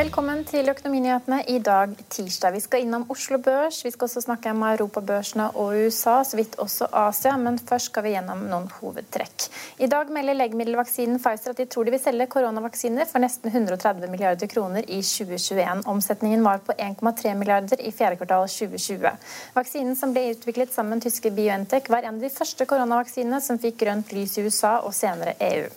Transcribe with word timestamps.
Velkommen 0.00 0.46
til 0.48 0.64
Økonominyhetene 0.70 1.42
i 1.52 1.58
dag 1.60 1.90
tirsdag. 2.08 2.54
Vi 2.54 2.60
skal 2.64 2.86
innom 2.86 3.02
Oslo 3.12 3.36
Børs. 3.44 3.82
Vi 3.84 3.90
skal 3.92 4.06
også 4.06 4.22
snakke 4.24 4.48
om 4.54 4.62
europabørsene 4.64 5.50
og 5.60 5.74
USA, 5.76 6.14
så 6.24 6.38
vidt 6.38 6.54
også 6.62 6.86
Asia. 7.02 7.34
Men 7.36 7.58
først 7.58 7.90
skal 7.90 8.06
vi 8.06 8.14
gjennom 8.14 8.46
noen 8.48 8.70
hovedtrekk. 8.78 9.44
I 9.84 9.90
dag 9.92 10.08
melder 10.14 10.38
legemiddelvaksinen 10.38 11.20
Pfizer 11.20 11.52
at 11.52 11.60
de 11.60 11.66
tror 11.68 11.84
de 11.84 11.92
vil 11.92 12.00
selge 12.00 12.30
koronavaksiner 12.32 13.10
for 13.10 13.20
nesten 13.20 13.52
130 13.52 14.08
milliarder 14.14 14.48
kroner 14.48 14.88
i 14.88 15.02
2021. 15.04 15.84
Omsetningen 15.92 16.48
var 16.48 16.64
på 16.64 16.78
1,3 16.78 17.36
milliarder 17.42 17.84
i 17.84 17.92
fjerde 17.92 18.22
kvartal 18.22 18.48
2020. 18.48 19.12
Vaksinen 19.58 20.00
som 20.00 20.16
ble 20.16 20.30
utviklet 20.32 20.72
sammen 20.72 20.96
med 20.96 21.10
tyske 21.10 21.34
BioNTech, 21.36 21.92
var 21.92 22.08
en 22.08 22.16
av 22.16 22.24
de 22.24 22.32
første 22.32 22.64
koronavaksinene 22.64 23.44
som 23.44 23.60
fikk 23.60 23.82
grønt 23.84 24.16
lys 24.16 24.40
i 24.40 24.48
USA 24.48 24.78
og 24.80 24.96
senere 24.96 25.36
EU. 25.52 25.68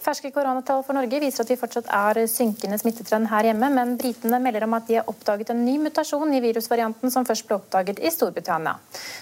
Ferske 0.00 0.32
koronatall 0.34 0.82
for 0.86 0.96
Norge 0.96 1.20
viser 1.22 1.44
at 1.44 1.52
vi 1.52 1.58
fortsatt 1.60 1.88
er 1.94 2.22
synkende 2.30 2.78
smittetrend 2.80 3.30
her 3.30 3.50
hjemme, 3.50 3.70
men 3.74 3.96
britene 4.00 4.40
melder 4.42 4.66
om 4.66 4.76
at 4.78 4.88
de 4.88 4.98
har 4.98 5.08
oppdaget 5.10 5.52
en 5.54 5.64
ny 5.64 5.76
mutasjon 5.82 6.34
i 6.34 6.42
virusvarianten 6.44 7.12
som 7.12 7.26
først 7.28 7.46
ble 7.48 7.60
oppdaget 7.60 8.02
i 8.02 8.12
Storbritannia. 8.14 8.76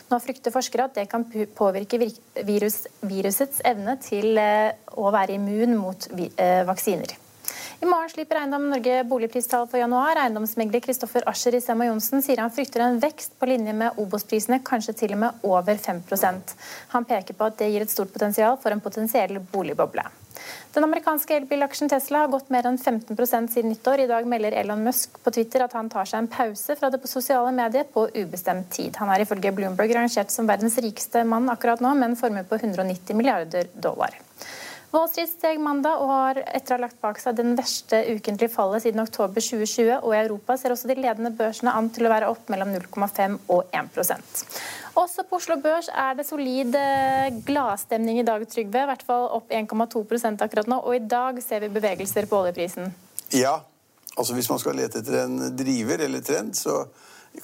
Nå 0.09 0.21
frykter 0.25 0.55
forskere 0.55 0.89
at 0.89 0.99
det 0.99 1.09
kan 1.13 1.27
påvirke 1.29 2.01
virus, 2.01 2.83
virusets 3.03 3.63
evne 3.69 3.99
til 4.03 4.39
eh, 4.41 4.75
å 4.97 5.11
være 5.15 5.39
immun 5.39 5.79
mot 5.79 6.11
eh, 6.17 6.62
vaksiner. 6.69 7.28
I 7.81 7.87
morgen 7.87 8.11
slipper 8.11 8.41
Eiendom 8.41 8.65
Norge 8.73 9.05
boligpristall 9.07 9.69
for 9.71 9.79
januar. 9.79 10.19
Eiendomsmegler 10.19 10.81
Kristoffer 10.83 11.23
Ascher 11.31 11.55
i 11.55 11.61
Sema 11.62 11.87
Johnsen 11.87 12.25
sier 12.27 12.41
han 12.43 12.51
frykter 12.51 12.83
en 12.83 12.98
vekst 12.98 13.37
på 13.39 13.47
linje 13.47 13.71
med 13.71 14.01
Obos-prisene, 14.03 14.59
kanskje 14.67 14.97
til 14.98 15.15
og 15.15 15.21
med 15.23 15.47
over 15.47 15.79
5% 15.79 16.56
Han 16.97 17.06
peker 17.06 17.39
på 17.39 17.47
at 17.47 17.61
det 17.61 17.69
gir 17.71 17.84
et 17.87 17.93
stort 17.93 18.11
potensial 18.11 18.59
for 18.59 18.75
en 18.75 18.83
potensiell 18.83 19.39
boligboble. 19.53 20.03
Den 20.75 20.89
amerikanske 20.89 21.37
elbilaksjen 21.39 21.93
Tesla 21.93 22.25
har 22.25 22.34
gått 22.34 22.50
mer 22.50 22.66
enn 22.66 22.81
15% 22.83 23.55
siden 23.55 23.71
nyttår. 23.71 24.03
I 24.03 24.10
dag 24.10 24.27
melder 24.27 24.59
Elon 24.59 24.83
Musk 24.83 25.22
på 25.22 25.31
Twitter 25.39 25.62
at 25.62 25.78
han 25.78 25.91
tar 25.93 26.10
seg 26.10 26.25
en 26.25 26.33
pause 26.34 26.75
fra 26.81 26.91
det 26.91 26.99
på 26.99 27.10
sosiale 27.15 27.55
medier 27.55 27.87
på 27.87 28.09
ubestemt 28.10 28.72
tid. 28.75 28.99
Han 28.99 29.15
er 29.15 29.22
ifølge 29.22 29.55
Bloomberg 29.55 29.95
rangert 29.95 30.34
som 30.34 30.50
verdens 30.50 30.81
rikeste 30.83 31.22
mann 31.22 31.47
akkurat 31.55 31.84
nå, 31.84 31.95
med 31.95 32.10
en 32.10 32.19
formue 32.19 32.43
på 32.43 32.59
190 32.59 33.15
milliarder 33.15 33.71
dollar. 33.78 34.19
Wall 34.88 35.09
steg 35.12 35.59
mandag 35.60 36.00
og 36.00 36.09
har 36.09 36.38
etter 36.47 36.75
å 36.75 36.78
ha 36.78 36.87
lagt 36.87 37.00
bak 37.03 37.19
seg 37.21 37.37
den 37.37 37.53
verste 37.59 38.00
ukentlige 38.09 38.49
fallet 38.54 38.87
siden 38.87 39.03
oktober 39.03 39.44
2020. 39.44 39.99
Og 40.00 40.15
i 40.15 40.21
Europa 40.22 40.56
ser 40.56 40.72
også 40.72 40.88
de 40.88 40.97
ledende 40.97 41.34
børsene 41.37 41.75
an 41.76 41.91
til 41.93 42.09
å 42.09 42.12
være 42.12 42.31
opp 42.32 42.49
mellom 42.49 42.72
0,5 42.72 43.37
og 43.53 43.77
1% 43.77 44.47
også 44.98 45.25
på 45.28 45.38
Oslo 45.38 45.56
Børs 45.62 45.88
er 45.93 46.16
det 46.19 46.27
solid 46.27 46.75
eh, 46.78 47.28
gladstemning 47.47 48.21
i 48.21 48.27
dag, 48.27 48.44
Trygve. 48.50 48.82
I 48.82 48.91
hvert 48.91 49.04
fall 49.06 49.28
opp 49.38 49.53
1,2% 49.54 50.44
akkurat 50.44 50.71
nå. 50.71 50.81
Og 50.84 50.97
i 50.97 51.03
dag 51.04 51.38
ser 51.44 51.65
vi 51.65 51.72
bevegelser 51.72 52.28
på 52.31 52.43
oljeprisen. 52.43 52.93
Ja. 53.37 53.59
Altså 54.19 54.34
Hvis 54.34 54.48
man 54.50 54.59
skal 54.59 54.78
lete 54.78 54.98
etter 54.98 55.21
en 55.22 55.38
driver 55.56 56.03
eller 56.03 56.25
trend, 56.27 56.56
så 56.59 56.81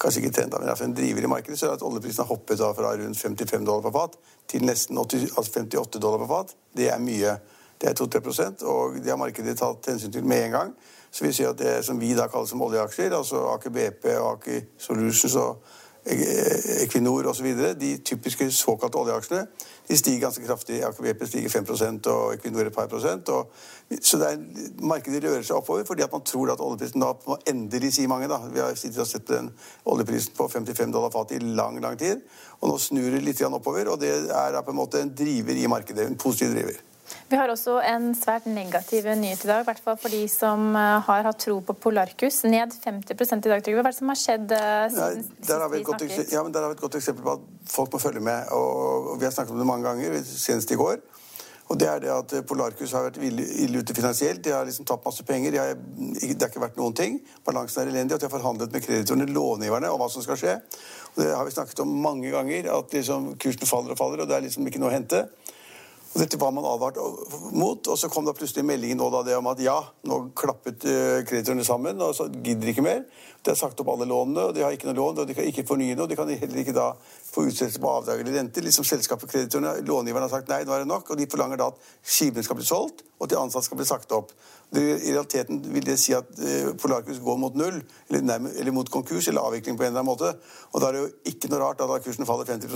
kanskje 0.00 0.22
ikke 0.22 0.32
trend, 0.36 0.54
men 0.58 0.68
iallfall 0.68 0.88
en 0.90 0.96
driver 0.96 1.26
i 1.26 1.30
markedet, 1.30 1.58
så 1.58 1.66
er 1.66 1.74
det 1.74 1.80
at 1.80 1.86
oljeprisen 1.86 2.24
har 2.24 2.30
hoppet 2.30 2.60
da 2.60 2.70
fra 2.76 2.94
rundt 2.98 3.20
55 3.20 3.66
dollar 3.66 3.84
på 3.84 3.92
fat 3.94 4.16
til 4.50 4.64
nesten 4.66 4.98
80, 4.98 5.28
altså 5.36 5.60
58 5.60 6.02
dollar 6.02 6.24
på 6.24 6.30
fat. 6.32 6.56
Det 6.76 6.88
er 6.90 7.02
mye. 7.02 7.36
Det 7.80 7.90
er 7.90 7.96
2-3 7.98 8.64
og 8.64 8.98
det 9.02 9.10
har 9.10 9.18
markedet 9.20 9.58
tatt 9.58 9.90
hensyn 9.90 10.12
til 10.12 10.24
med 10.24 10.46
en 10.46 10.50
gang. 10.50 10.74
Så 11.10 11.24
vi 11.24 11.32
ser 11.32 11.52
at 11.52 11.58
det 11.58 11.84
som 11.84 12.00
vi 12.00 12.14
da 12.14 12.26
kaller 12.26 12.48
som 12.50 12.62
oljeaksjer, 12.62 13.12
altså 13.14 13.44
Aker 13.52 13.70
BP 13.70 14.06
og 14.16 14.30
Aker 14.32 14.62
Solutions 14.78 15.36
og 15.38 15.60
Equinor 16.04 17.30
osv., 17.30 17.46
de 17.80 17.94
typiske 18.04 18.50
såkalte 18.52 18.98
oljeaksjene, 19.00 19.46
de 19.88 19.96
stiger 19.96 20.20
ganske 20.26 20.44
kraftig. 20.44 20.82
Aker 20.84 21.02
BP 21.06 21.24
stiger 21.28 21.52
5% 21.52 22.08
og 22.12 22.34
Equinor 22.34 22.68
et 22.68 22.76
par 22.76 22.90
prosent. 22.92 23.28
Og, 23.32 23.52
så 24.00 24.20
det 24.20 24.30
er, 24.30 24.44
markedet 24.84 25.22
rører 25.24 25.44
seg 25.44 25.56
oppover 25.56 25.84
fordi 25.88 26.04
at 26.04 26.12
man 26.12 26.24
tror 26.24 26.52
at 26.52 26.62
oljeprisen 26.64 27.04
da 27.04 27.12
må 27.24 27.38
endelig 27.48 27.94
si 27.96 28.06
mange. 28.10 28.28
da. 28.28 28.40
Vi 28.52 28.60
har 28.60 28.76
sittet 28.76 29.00
og 29.00 29.08
sett 29.08 29.26
på 29.28 29.36
den 29.36 29.52
oljeprisen 29.88 30.36
på 30.36 30.48
55 30.48 30.92
dollar 30.92 31.12
fatet 31.12 31.40
i 31.40 31.54
lang 31.56 31.80
lang 31.84 31.96
tid. 32.00 32.24
Og 32.60 32.72
nå 32.72 32.80
snur 32.80 33.10
det 33.12 33.24
litt 33.24 33.44
oppover, 33.48 33.92
og 33.92 34.00
det 34.00 34.12
er 34.28 34.60
på 34.60 34.72
en 34.72 34.80
måte 34.80 35.00
en 35.00 35.14
driver 35.16 35.56
i 35.56 35.68
markedet. 35.68 36.08
En 36.08 36.20
positiv 36.20 36.52
driver. 36.52 36.80
Vi 37.28 37.36
har 37.36 37.50
også 37.52 37.78
en 37.84 38.10
svært 38.16 38.46
negativ 38.48 39.06
nyhet 39.18 39.44
i 39.44 39.48
dag, 39.48 39.62
i 39.64 39.68
hvert 39.68 39.82
fall 39.84 39.96
for 40.00 40.12
de 40.12 40.22
som 40.30 40.74
eh, 40.76 40.98
har 41.06 41.26
hatt 41.28 41.40
tro 41.44 41.58
på 41.64 41.76
Polarkus. 41.86 42.42
Ned 42.48 42.76
50% 42.84 43.48
i 43.48 43.52
dag, 43.52 43.64
Trygve. 43.64 43.82
Hva 43.82 43.90
er 43.90 43.96
det 43.96 43.98
som 43.98 44.12
har 44.12 44.20
skjedd 44.20 44.54
uh, 44.54 44.84
siden 44.92 45.26
der 45.48 45.64
har 45.64 45.72
vi 45.72 45.80
et 45.82 45.88
godt 45.88 46.04
ja, 46.32 46.42
men 46.42 46.52
Der 46.54 46.64
har 46.64 46.72
vi 46.72 46.78
et 46.78 46.84
godt 46.84 47.00
eksempel 47.00 47.26
på 47.26 47.36
at 47.38 47.72
folk 47.74 47.92
må 47.96 48.00
følge 48.02 48.22
med. 48.24 48.52
Og, 48.56 49.10
og 49.12 49.20
Vi 49.20 49.28
har 49.28 49.34
snakket 49.34 49.56
om 49.56 49.60
det 49.60 49.68
mange 49.68 49.88
ganger, 49.88 50.22
senest 50.24 50.72
i 50.72 50.80
går. 50.80 51.02
Og 51.72 51.78
det 51.80 51.88
er 51.88 52.00
det 52.02 52.10
at 52.12 52.32
eh, 52.36 52.44
Polarkus 52.44 52.92
har 52.92 53.06
vært 53.06 53.20
ille 53.24 53.80
ute 53.80 53.96
finansielt. 53.96 54.42
De 54.44 54.52
har 54.52 54.66
liksom 54.68 54.84
tatt 54.88 55.04
masse 55.04 55.24
penger. 55.24 55.54
De 55.54 55.60
har, 55.62 55.72
det 55.74 56.36
har 56.36 56.50
ikke 56.50 56.64
vært 56.66 56.76
noen 56.80 56.96
ting. 56.96 57.16
Balansen 57.46 57.82
er 57.82 57.92
elendig. 57.92 58.16
At 58.16 58.24
de 58.24 58.28
har 58.28 58.34
forhandlet 58.34 58.74
med 58.74 58.84
kreditorene, 58.84 59.30
långiverne, 59.32 59.92
om 59.92 60.02
hva 60.02 60.10
som 60.12 60.24
skal 60.24 60.40
skje. 60.40 60.58
Og 61.14 61.22
Det 61.22 61.30
har 61.32 61.46
vi 61.46 61.54
snakket 61.56 61.80
om 61.86 61.94
mange 62.04 62.32
ganger. 62.34 62.68
At 62.74 62.92
liksom 62.92 63.32
kursen 63.40 63.70
faller 63.70 63.96
og 63.96 64.00
faller, 64.00 64.24
og 64.24 64.28
det 64.28 64.36
er 64.36 64.44
liksom 64.44 64.68
ikke 64.68 64.82
noe 64.82 64.92
å 64.92 64.96
hente. 64.98 65.24
Og 66.14 66.20
Dette 66.22 66.38
var 66.38 66.52
man 66.54 66.66
advart 66.70 66.98
mot, 67.58 67.88
og 67.90 67.96
så 67.98 68.06
kom 68.06 68.22
da 68.22 68.32
plutselig 68.36 68.62
meldingen 68.62 69.00
nå 69.00 69.08
da 69.10 69.24
det 69.26 69.34
om 69.34 69.48
at 69.50 69.58
ja, 69.58 69.80
nå 70.06 70.18
klappet 70.38 70.84
uh, 70.86 71.24
kreditorene 71.26 71.64
sammen, 71.66 71.98
og 72.06 72.12
så 72.14 72.28
gidder 72.30 72.68
de 72.68 72.70
ikke 72.70 72.84
mer. 72.86 73.00
De 73.42 73.50
har 73.50 73.58
sagt 73.58 73.80
opp 73.82 73.90
alle 73.90 74.06
lånene, 74.06 74.44
og 74.46 74.54
de 74.54 74.62
har 74.62 74.76
ikke 74.76 74.86
noe 74.86 74.94
lån, 75.00 75.18
og 75.18 75.26
de 75.26 75.34
kan 75.34 75.48
ikke 75.50 75.64
fornye 75.66 75.96
noe. 75.98 76.06
De 76.06 76.14
kan 76.14 76.30
heller 76.30 76.60
ikke 76.62 76.76
da 76.76 76.92
få 77.02 77.48
utsettelse 77.48 77.82
på 77.82 77.90
avdrag 77.90 78.22
eller 78.22 78.38
renter. 78.38 78.62
Liksom 78.62 78.86
selskapet 78.86 79.32
kreditorene, 79.32 79.72
Långiverne 79.88 80.28
har 80.28 80.32
sagt 80.36 80.52
nei, 80.52 80.60
nå 80.62 80.76
er 80.76 80.84
det 80.84 80.90
nok, 80.92 81.10
og 81.10 81.18
de 81.18 81.26
forlanger 81.34 81.58
da 81.58 81.66
at 81.72 81.90
skipene 82.06 82.46
skal 82.46 82.60
bli 82.60 82.68
solgt, 82.68 83.02
og 83.18 83.26
at 83.26 83.34
de 83.34 83.40
ansatte 83.40 83.66
skal 83.66 83.82
bli 83.82 83.88
sagt 83.90 84.14
opp. 84.14 84.30
I 84.70 84.86
realiteten 84.86 85.64
vil 85.74 85.90
det 85.90 85.98
si 85.98 86.14
at 86.14 86.30
uh, 86.38 86.70
Polarcus 86.78 87.18
går 87.26 87.42
mot 87.42 87.58
null, 87.58 87.82
eller, 88.06 88.22
nærmere, 88.22 88.54
eller, 88.54 88.78
mot 88.78 88.94
konkurs 89.00 89.26
eller 89.32 89.42
avvikling 89.50 89.74
på 89.74 89.82
en 89.82 89.90
eller 89.90 90.04
annen 90.04 90.12
måte. 90.14 90.30
Og 90.70 90.78
da 90.78 90.92
er 90.92 90.94
det 90.94 91.04
jo 91.08 91.34
ikke 91.34 91.50
noe 91.50 91.64
rart 91.66 91.82
at 91.82 92.06
kursen 92.06 92.30
faller 92.30 92.46
50 92.54 92.70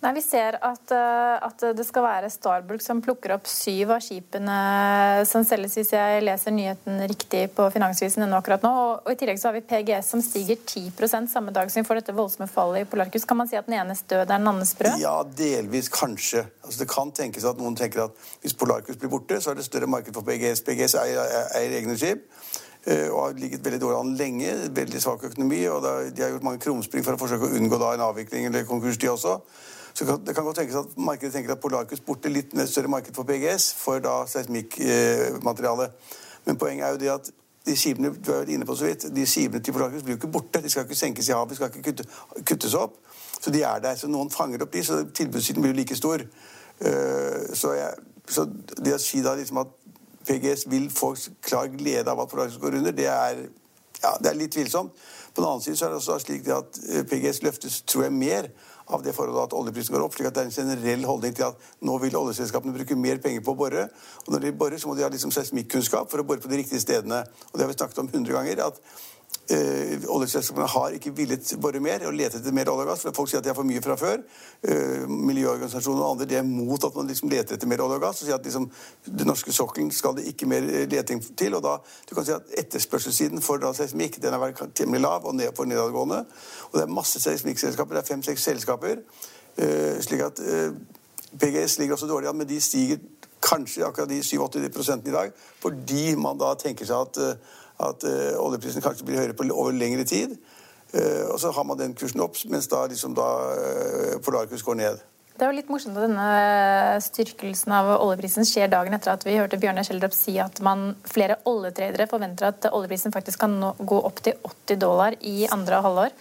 Nei, 0.00 0.14
Vi 0.16 0.22
ser 0.24 0.56
at, 0.64 0.92
eh, 0.96 1.34
at, 1.44 1.62
det 1.76 1.84
skal 1.84 2.04
være 2.06 2.30
Starbuck 2.32 2.80
som 2.80 3.02
plukker 3.04 3.34
opp 3.34 3.48
syv 3.50 3.90
av 3.92 4.00
skipene 4.00 4.54
som 5.28 5.44
selges, 5.44 5.74
hvis 5.76 5.90
jeg 5.92 6.22
leser 6.24 6.54
nyheten 6.56 7.02
riktig 7.10 7.42
på 7.52 7.66
Finansvisen 7.74 8.24
ennå 8.24 8.38
akkurat 8.40 8.64
nå. 8.64 8.70
Og, 9.04 9.10
I 9.12 9.18
tillegg 9.20 9.40
så 9.42 9.50
har 9.50 9.58
vi 9.58 9.64
PGS 9.68 10.08
som 10.14 10.22
stiger 10.24 10.56
10% 10.56 11.28
samme 11.28 11.52
dag 11.52 11.68
som 11.68 11.82
vi 11.82 11.88
får 11.88 12.00
dette 12.00 12.14
voldsomme 12.16 12.48
fallet 12.48 12.86
i 12.86 12.88
Polarcus. 12.88 13.26
Kan 13.28 13.42
man 13.42 13.50
si 13.50 13.58
at 13.60 13.68
den 13.68 13.76
ene 13.76 13.96
stød 13.98 14.22
er 14.22 14.30
den 14.30 14.48
andres 14.48 14.72
brød? 14.78 14.96
Ja, 15.02 15.18
delvis 15.36 15.90
kanskje. 15.92 16.46
Altså, 16.64 16.78
det 16.80 16.88
kan 16.88 17.12
tenkes 17.12 17.44
at 17.50 17.60
noen 17.60 17.76
tenker 17.76 18.06
at 18.06 18.30
hvis 18.40 18.56
Polarcus 18.56 18.96
blir 18.96 19.12
borte, 19.12 19.36
så 19.36 19.52
er 19.52 19.60
det 19.60 19.66
større 19.68 19.90
marked 19.90 20.16
for 20.16 20.24
PGS. 20.24 20.64
PGS 20.64 20.96
eier 21.02 21.76
egne 21.76 21.98
skip 22.00 22.24
eh, 22.86 23.10
og 23.10 23.18
har 23.26 23.36
ligget 23.36 23.66
veldig 23.68 23.82
dårlig 23.84 24.00
an 24.00 24.14
lenge. 24.16 24.56
Veldig 24.80 25.04
svak 25.04 25.28
økonomi. 25.28 25.60
og 25.68 25.84
De 25.84 26.24
har 26.24 26.32
gjort 26.32 26.48
mange 26.48 26.64
krumspring 26.64 27.04
for 27.04 27.18
å 27.18 27.20
forsøke 27.20 27.50
å 27.50 27.60
unngå 27.60 27.82
da 27.84 27.92
en 27.98 28.06
avvikling 28.08 28.48
eller 28.48 28.64
konkurs, 28.64 28.96
de 28.96 29.12
også. 29.12 29.36
Så 29.94 30.06
det 30.26 30.34
kan 30.34 30.44
godt 30.44 30.56
tenkes 30.60 30.78
at 30.80 30.96
markedet 30.96 31.32
tenker 31.34 31.52
at 31.52 31.60
Polarcus 31.60 32.00
borte 32.04 32.30
litt 32.32 32.54
større 32.68 32.88
marked 32.88 33.14
for 33.14 33.28
PGS, 33.28 33.72
for 33.78 34.02
da 34.04 34.22
seismikkmateriale. 34.30 35.90
Men 36.46 36.58
poenget 36.58 36.86
er 36.86 36.94
jo 36.94 37.00
det 37.02 37.12
at 37.14 37.30
de 37.66 37.76
skipene 37.76 38.12
du 38.16 38.32
har 38.32 38.48
inne 38.48 38.66
på 38.66 38.74
så 38.76 38.88
vidt, 38.88 39.08
de 39.14 39.26
skipene 39.28 39.62
til 39.62 39.74
Polarcus 39.76 40.02
blir 40.02 40.16
jo 40.16 40.20
ikke 40.22 40.32
borte. 40.32 40.62
De 40.62 40.70
skal 40.70 40.86
ikke 40.86 40.98
senkes 40.98 41.28
i 41.28 41.34
havet, 41.36 41.50
de 41.50 41.58
skal 41.58 41.72
ikke 41.72 41.82
kutte, 41.90 42.06
kuttes 42.48 42.74
opp. 42.74 42.96
Så 43.40 43.50
de 43.50 43.62
er 43.62 43.82
der. 43.82 43.96
Så 43.96 44.08
noen 44.08 44.30
fanger 44.32 44.64
opp 44.64 44.72
de, 44.72 44.84
så 44.84 45.02
tilbudssiden 45.14 45.62
blir 45.62 45.74
jo 45.74 45.80
like 45.80 45.96
stor. 45.96 46.24
Uh, 46.80 47.52
så, 47.54 47.74
jeg, 47.76 47.92
så, 48.28 48.46
det 48.80 48.96
å 48.96 49.02
si 49.02 49.20
da 49.24 49.36
liksom 49.36 49.60
at 49.64 49.76
PGS 50.28 50.66
vil 50.70 50.90
få 50.92 51.14
klar 51.44 51.68
glede 51.72 52.10
av 52.10 52.20
at 52.22 52.32
Polarcus 52.32 52.60
går 52.60 52.80
under, 52.80 52.96
det 52.96 53.08
er, 53.12 53.46
ja, 54.00 54.14
det 54.20 54.32
er 54.32 54.40
litt 54.40 54.56
tvilsomt. 54.56 54.96
På 55.34 55.42
den 55.42 55.50
annen 55.50 55.62
side 55.64 55.76
så 55.78 55.86
er 55.86 55.92
det 55.92 56.00
også 56.00 56.18
slik 56.24 56.48
at 56.50 56.80
eh, 56.88 57.04
PGS 57.06 57.42
løftes, 57.44 57.82
tror 57.86 58.08
jeg, 58.08 58.16
mer 58.16 58.48
av 58.90 59.04
det 59.04 59.14
forholdet 59.16 59.50
at 59.50 59.56
oljeprisen 59.56 59.94
går 59.94 60.04
opp. 60.04 60.14
slik 60.16 60.30
at 60.30 60.36
det 60.36 60.42
er 60.42 60.50
en 60.50 60.56
generell 60.56 61.04
holdning 61.08 61.36
til 61.36 61.48
at 61.50 61.68
nå 61.86 61.98
vil 62.02 62.16
oljeselskapene 62.20 62.74
bruke 62.74 62.96
mer 62.98 63.22
penger 63.22 63.44
på 63.46 63.54
å 63.54 63.60
bore. 63.62 63.86
Og 64.26 64.34
når 64.34 64.46
de 64.46 64.52
borer, 64.52 64.78
så 64.78 64.90
må 64.90 64.96
de 64.98 65.06
ha 65.06 65.12
liksom 65.12 65.32
seismikkunnskap 65.34 66.10
for 66.10 66.22
å 66.22 66.26
bore 66.26 66.42
på 66.42 66.50
de 66.50 66.60
riktige 66.62 66.82
stedene. 66.82 67.22
Og 67.50 67.56
det 67.56 67.66
har 67.66 67.72
vi 67.72 67.78
snakket 67.78 68.02
om 68.02 68.10
hundre 68.12 68.36
ganger. 68.36 68.66
at 68.66 68.82
Uh, 69.50 69.96
oljeselskapene 70.14 70.66
har 70.70 70.92
ikke 70.94 71.10
villet 71.10 71.48
bore 71.58 71.80
mer 71.82 72.04
og 72.06 72.14
lete 72.14 72.38
etter 72.38 72.54
mer 72.54 72.68
olje 72.70 72.84
og 72.84 72.90
gass. 72.92 73.00
for 73.02 73.16
Folk 73.16 73.30
sier 73.32 73.40
at 73.40 73.46
de 73.46 73.50
har 73.50 73.56
for 73.58 73.66
mye 73.66 73.82
fra 73.82 73.96
før. 73.98 74.20
Uh, 74.62 75.08
miljøorganisasjoner 75.10 76.04
og 76.04 76.12
andre 76.12 76.28
de 76.30 76.36
er 76.38 76.46
mot 76.46 76.84
at 76.86 76.94
man 76.94 77.10
liksom 77.10 77.32
leter 77.32 77.56
etter 77.56 77.70
mer 77.70 77.82
olje 77.82 77.98
og 77.98 78.04
gass. 78.04 78.20
og 78.22 78.28
sier 78.28 78.38
at 78.38 78.46
liksom, 78.46 78.68
Den 79.08 79.26
norske 79.26 79.52
sokkelen 79.52 79.90
skal 79.90 80.14
det 80.14 80.28
ikke 80.30 80.46
mer 80.46 80.68
leting 80.86 81.22
til. 81.34 81.58
og 81.58 81.64
da, 81.66 81.76
du 82.06 82.14
kan 82.14 82.28
si 82.28 82.36
at 82.36 82.54
Etterspørselssiden 82.62 83.42
for 83.42 83.58
da 83.58 83.72
seismikk 83.74 84.20
den 84.22 84.36
har 84.36 84.42
vært 84.44 84.62
temmelig 84.78 85.02
lav 85.02 85.26
og 85.26 85.34
ned, 85.34 85.50
for 85.56 85.66
nedadgående. 85.66 86.22
Og 86.70 86.78
det 86.78 86.86
er 86.86 86.98
masse 87.00 87.18
seismikkselskaper. 87.20 87.98
Det 87.98 88.04
er 88.04 88.10
fem-seks 88.12 88.46
selskaper. 88.52 89.02
Uh, 89.58 89.98
slik 89.98 90.22
at 90.28 90.38
PGS 91.40 91.80
ligger 91.80 91.98
også 91.98 92.06
dårlig 92.06 92.30
an, 92.30 92.38
men 92.38 92.46
de 92.46 92.60
stiger 92.62 93.02
kanskje 93.42 93.82
akkurat 93.86 94.08
de 94.08 94.20
7-80 94.20 95.08
i 95.08 95.12
dag 95.14 95.32
fordi 95.62 96.14
man 96.14 96.38
da 96.38 96.52
tenker 96.60 96.86
seg 96.86 97.08
at 97.08 97.40
at 97.88 98.06
uh, 98.06 98.40
oljeprisen 98.42 98.84
kanskje 98.84 99.06
blir 99.08 99.20
høyere 99.22 99.36
på, 99.36 99.46
over 99.54 99.76
lengre 99.76 100.06
tid. 100.08 100.36
Uh, 100.90 101.30
og 101.30 101.38
så 101.42 101.52
har 101.54 101.66
man 101.66 101.78
den 101.78 101.94
kursen 101.98 102.22
opp, 102.24 102.38
mens 102.50 102.68
da, 102.70 102.84
liksom 102.90 103.14
da 103.16 103.28
uh, 103.54 104.18
Polarkurs 104.24 104.64
går 104.66 104.78
ned. 104.80 105.06
Det 105.40 105.46
er 105.46 105.54
jo 105.54 105.56
litt 105.56 105.70
morsomt 105.72 105.96
at 105.96 106.04
denne 106.04 107.00
styrkelsen 107.00 107.72
av 107.72 107.94
oljeprisen 107.94 108.44
skjer 108.44 108.68
dagen 108.68 108.92
etter 108.92 109.14
at 109.14 109.22
vi 109.24 109.38
hørte 109.38 109.56
Bjørnar 109.62 109.86
Kjeldrup 109.88 110.12
si 110.12 110.34
at 110.42 110.60
man, 110.64 110.90
flere 111.08 111.38
oljetradere 111.48 112.04
forventer 112.10 112.50
at 112.50 112.68
oljeprisen 112.68 113.14
faktisk 113.14 113.40
kan 113.46 113.54
nå, 113.62 113.70
gå 113.80 114.02
opp 114.04 114.20
til 114.26 114.36
80 114.44 114.82
dollar 114.82 115.16
i 115.24 115.46
andre 115.48 115.80
halvår. 115.86 116.12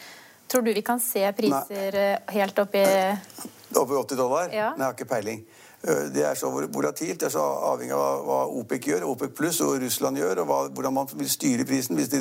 Tror 0.49 0.63
du 0.63 0.71
vi 0.71 0.85
kan 0.85 1.01
se 1.03 1.25
priser 1.35 1.97
Nei. 1.97 2.13
helt 2.37 2.63
opp 2.63 2.77
i 2.79 2.85
Opp 3.77 3.91
i 3.91 3.97
80 3.99 4.17
dollar? 4.17 4.47
Ja. 4.55 4.71
Nei, 4.71 4.85
jeg 4.85 4.87
har 4.87 4.95
ikke 4.95 5.09
peiling. 5.11 5.43
Eh, 5.83 6.13
det 6.13 6.25
er 6.25 6.33
så 6.35 6.49
volatilt. 6.49 7.19
Det 7.19 7.27
er 7.27 7.33
så 7.33 7.43
avhengig 7.71 7.95
av 7.95 8.23
hva 8.27 8.39
OPEC 8.59 8.87
gjør, 8.91 9.05
OPEC 9.13 9.35
pluss 9.35 9.61
og 9.63 9.77
Russland 9.79 10.19
gjør, 10.19 10.41
og 10.43 10.49
hva, 10.49 10.59
hvordan 10.75 10.93
man 10.93 11.11
vil 11.13 11.29
styre 11.31 11.65
prisen. 11.65 11.95
Hvis 11.95 12.11
de, 12.11 12.19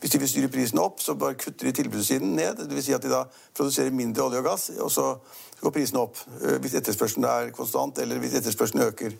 hvis 0.00 0.10
de, 0.10 0.18
vil 0.22 0.30
styre 0.30 0.50
prisen 0.52 0.78
opp, 0.78 1.00
så 1.02 1.14
bare 1.18 1.34
kutter 1.34 1.66
de 1.66 1.74
tilbudssiden 1.80 2.36
ned. 2.38 2.62
Dvs. 2.70 2.84
Si 2.86 2.94
at 2.94 3.02
de 3.02 3.10
da 3.10 3.24
produserer 3.56 3.90
mindre 3.90 4.28
olje 4.28 4.42
og 4.42 4.46
gass, 4.46 4.70
og 4.78 4.90
så 4.94 5.14
går 5.60 5.74
prisen 5.74 5.98
opp. 5.98 6.22
Eh, 6.42 6.60
hvis 6.62 6.78
etterspørselen 6.78 7.26
er 7.26 7.54
konstant, 7.56 7.98
eller 7.98 8.22
hvis 8.22 8.38
etterspørselen 8.38 8.86
øker. 8.86 9.16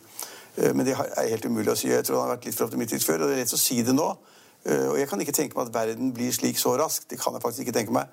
Eh, 0.57 0.75
men 0.75 0.87
det 0.87 0.95
er 0.95 1.33
helt 1.33 1.51
umulig 1.51 1.75
å 1.75 1.79
si. 1.79 1.91
Jeg 1.91 2.07
tror 2.07 2.21
han 2.21 2.29
har 2.29 2.37
vært 2.37 2.47
litt 2.47 2.59
for 2.59 2.71
optimistisk 2.71 3.11
før, 3.11 3.25
og 3.25 3.33
det 3.33 3.41
er 3.41 3.43
rett 3.45 3.59
å 3.59 3.65
si 3.65 3.83
det 3.83 3.97
nå. 3.97 4.13
Og 4.61 4.99
jeg 5.01 5.09
kan 5.09 5.21
ikke 5.23 5.33
tenke 5.33 5.57
meg 5.57 5.71
at 5.71 5.75
verden 5.75 6.11
blir 6.13 6.35
slik 6.37 6.59
så 6.61 6.75
raskt. 6.77 7.07
Det 7.09 7.17
kan 7.21 7.33
jeg 7.33 7.41
faktisk 7.41 7.65
ikke 7.65 7.79
tenke 7.79 7.95
meg 7.97 8.11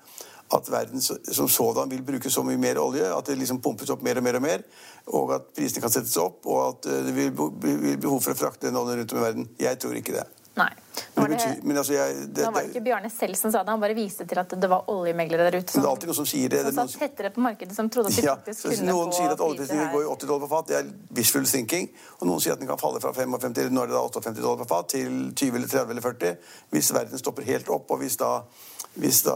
at 0.54 0.70
verden 0.72 1.02
som 1.02 1.48
sådan 1.48 1.90
vil 1.90 2.02
bruke 2.02 2.30
så 2.30 2.42
mye 2.42 2.56
mer 2.56 2.80
olje 2.80 3.04
at 3.16 3.26
det 3.26 3.36
liksom 3.38 3.60
pumpes 3.60 3.90
opp 3.92 4.02
mer 4.02 4.16
og 4.16 4.24
mer 4.24 4.38
og 4.38 4.42
mer, 4.42 4.64
og 5.06 5.34
at 5.36 5.50
prisene 5.56 5.82
kan 5.84 5.92
settes 5.92 6.16
opp, 6.20 6.46
og 6.46 6.60
at 6.68 6.88
eh, 6.88 7.04
det 7.06 7.14
vil 7.16 7.32
bli 7.36 7.96
behov 8.00 8.22
for 8.24 8.32
å 8.32 8.38
frakte 8.38 8.68
den 8.68 8.78
oljen 8.80 9.02
rundt 9.02 9.12
om 9.12 9.20
i 9.20 9.26
verden. 9.26 9.48
Jeg 9.60 9.80
tror 9.82 9.98
ikke 10.00 10.16
det. 10.16 10.24
Nei. 10.58 10.70
Det 10.98 11.26
det, 11.30 11.48
men 11.62 11.78
altså 11.78 11.94
jeg, 11.94 12.14
det, 12.34 12.42
nå 12.42 12.50
var 12.54 12.64
det 12.64 12.72
ikke 12.72 12.82
Bjarne 12.88 13.10
selv 13.12 13.38
som 13.38 13.52
sa 13.54 13.62
det, 13.62 13.70
han 13.70 13.82
bare 13.82 13.94
viste 13.94 14.24
til 14.28 14.40
at 14.40 14.54
det 14.58 14.70
var 14.70 14.88
oljemeglere 14.90 15.46
der 15.46 15.58
ute 15.60 15.72
som, 15.72 15.82
det 15.82 15.86
er 15.86 15.92
alltid 15.92 16.10
noen 16.10 16.18
som 16.18 16.28
sier 16.28 16.52
det. 16.52 16.62
Som 16.66 16.78
satt 16.80 17.04
tettere 17.04 17.30
på 17.34 17.44
markedet, 17.44 17.76
som 17.76 17.90
trodde 17.92 18.10
at 18.10 18.18
de 18.18 18.24
ja, 18.26 18.34
faktisk 18.38 18.66
kunne 18.66 18.88
Noen 18.90 19.12
sier 19.14 19.34
at 19.34 19.42
oljeprisen 19.44 19.84
går 19.94 20.06
i 20.06 20.08
80 20.14 20.30
dollar 20.30 20.42
på 20.46 20.50
fat, 20.54 20.70
det 20.70 20.78
er 20.80 20.90
wishful 21.18 21.46
thinking. 21.46 21.90
Og 22.18 22.30
noen 22.30 22.42
sier 22.42 22.56
at 22.56 22.62
den 22.62 22.70
kan 22.70 22.80
falle 22.80 23.02
fra 23.04 23.12
55 23.14 23.60
eller 23.66 23.84
er 23.84 23.92
det 23.92 23.98
da 23.98 24.02
58 24.08 24.42
dollar 24.42 24.62
på 24.64 24.68
fat, 24.72 24.90
til 24.96 25.20
20 25.34 25.60
eller 25.60 25.70
30 25.76 25.94
eller 25.94 26.08
40 26.08 26.34
hvis 26.74 26.90
verden 26.94 27.22
stopper 27.22 27.46
helt 27.46 27.70
opp, 27.74 27.94
og 27.94 28.02
hvis 28.02 28.18
da 28.20 28.32
hvis 28.98 29.20
da, 29.22 29.34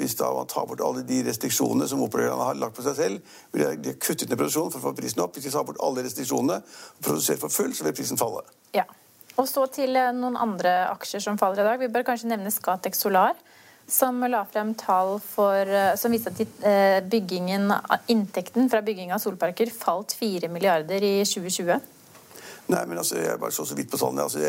hvis 0.00 0.16
da, 0.18 0.32
man 0.34 0.48
tar 0.50 0.66
bort 0.66 0.80
alle 0.82 1.04
de 1.06 1.20
restriksjonene 1.28 1.86
som 1.86 2.00
operatørene 2.02 2.48
har 2.48 2.58
lagt 2.58 2.74
på 2.74 2.82
seg 2.82 2.96
selv, 2.98 3.34
vil 3.54 3.62
de 3.78 3.92
har 3.92 3.98
kuttet 4.02 4.26
ned 4.26 4.40
produksjonen 4.40 4.72
for 4.74 4.80
å 4.80 4.88
få 4.88 4.96
prisen 4.98 5.22
opp. 5.22 5.36
Hvis 5.36 5.46
de 5.46 5.52
tar 5.54 5.66
bort 5.68 5.78
alle 5.84 6.02
restriksjonene 6.08 6.56
og 6.58 7.04
produserer 7.04 7.38
for 7.38 7.54
full, 7.54 7.74
så 7.76 7.86
vil 7.86 7.94
prisen 7.94 8.18
falle. 8.18 8.42
Ja. 8.74 8.82
Og 9.36 9.48
så 9.48 9.66
til 9.72 9.96
eh, 9.98 10.14
noen 10.16 10.38
andre 10.40 10.86
aksjer 10.94 11.22
som 11.26 11.38
faller 11.40 11.60
i 11.60 11.68
dag. 11.68 11.80
Vi 11.80 11.92
bør 11.92 12.06
kanskje 12.08 12.30
nevne 12.32 12.52
Scatec 12.52 12.96
Solar. 12.96 13.36
Som 13.86 14.24
la 14.26 14.40
frem 14.50 14.72
tall 14.74 15.20
for, 15.22 15.60
eh, 15.62 15.92
som 16.00 16.14
viste 16.14 16.32
at 16.32 16.40
eh, 16.66 17.00
byggingen, 17.06 17.70
inntekten 18.10 18.70
fra 18.72 18.80
bygging 18.82 19.12
av 19.14 19.20
solparker 19.22 19.70
falt 19.70 20.16
4 20.18 20.50
milliarder 20.50 21.04
i 21.04 21.20
2020. 21.22 21.92
Nei, 22.66 22.80
men 22.88 22.98
altså, 22.98 23.20
Jeg 23.20 23.38
bare 23.38 23.54
så 23.54 23.64
så 23.64 23.76
vidt 23.78 23.92
på 23.92 24.00
tallene. 24.00 24.24
Altså, 24.24 24.40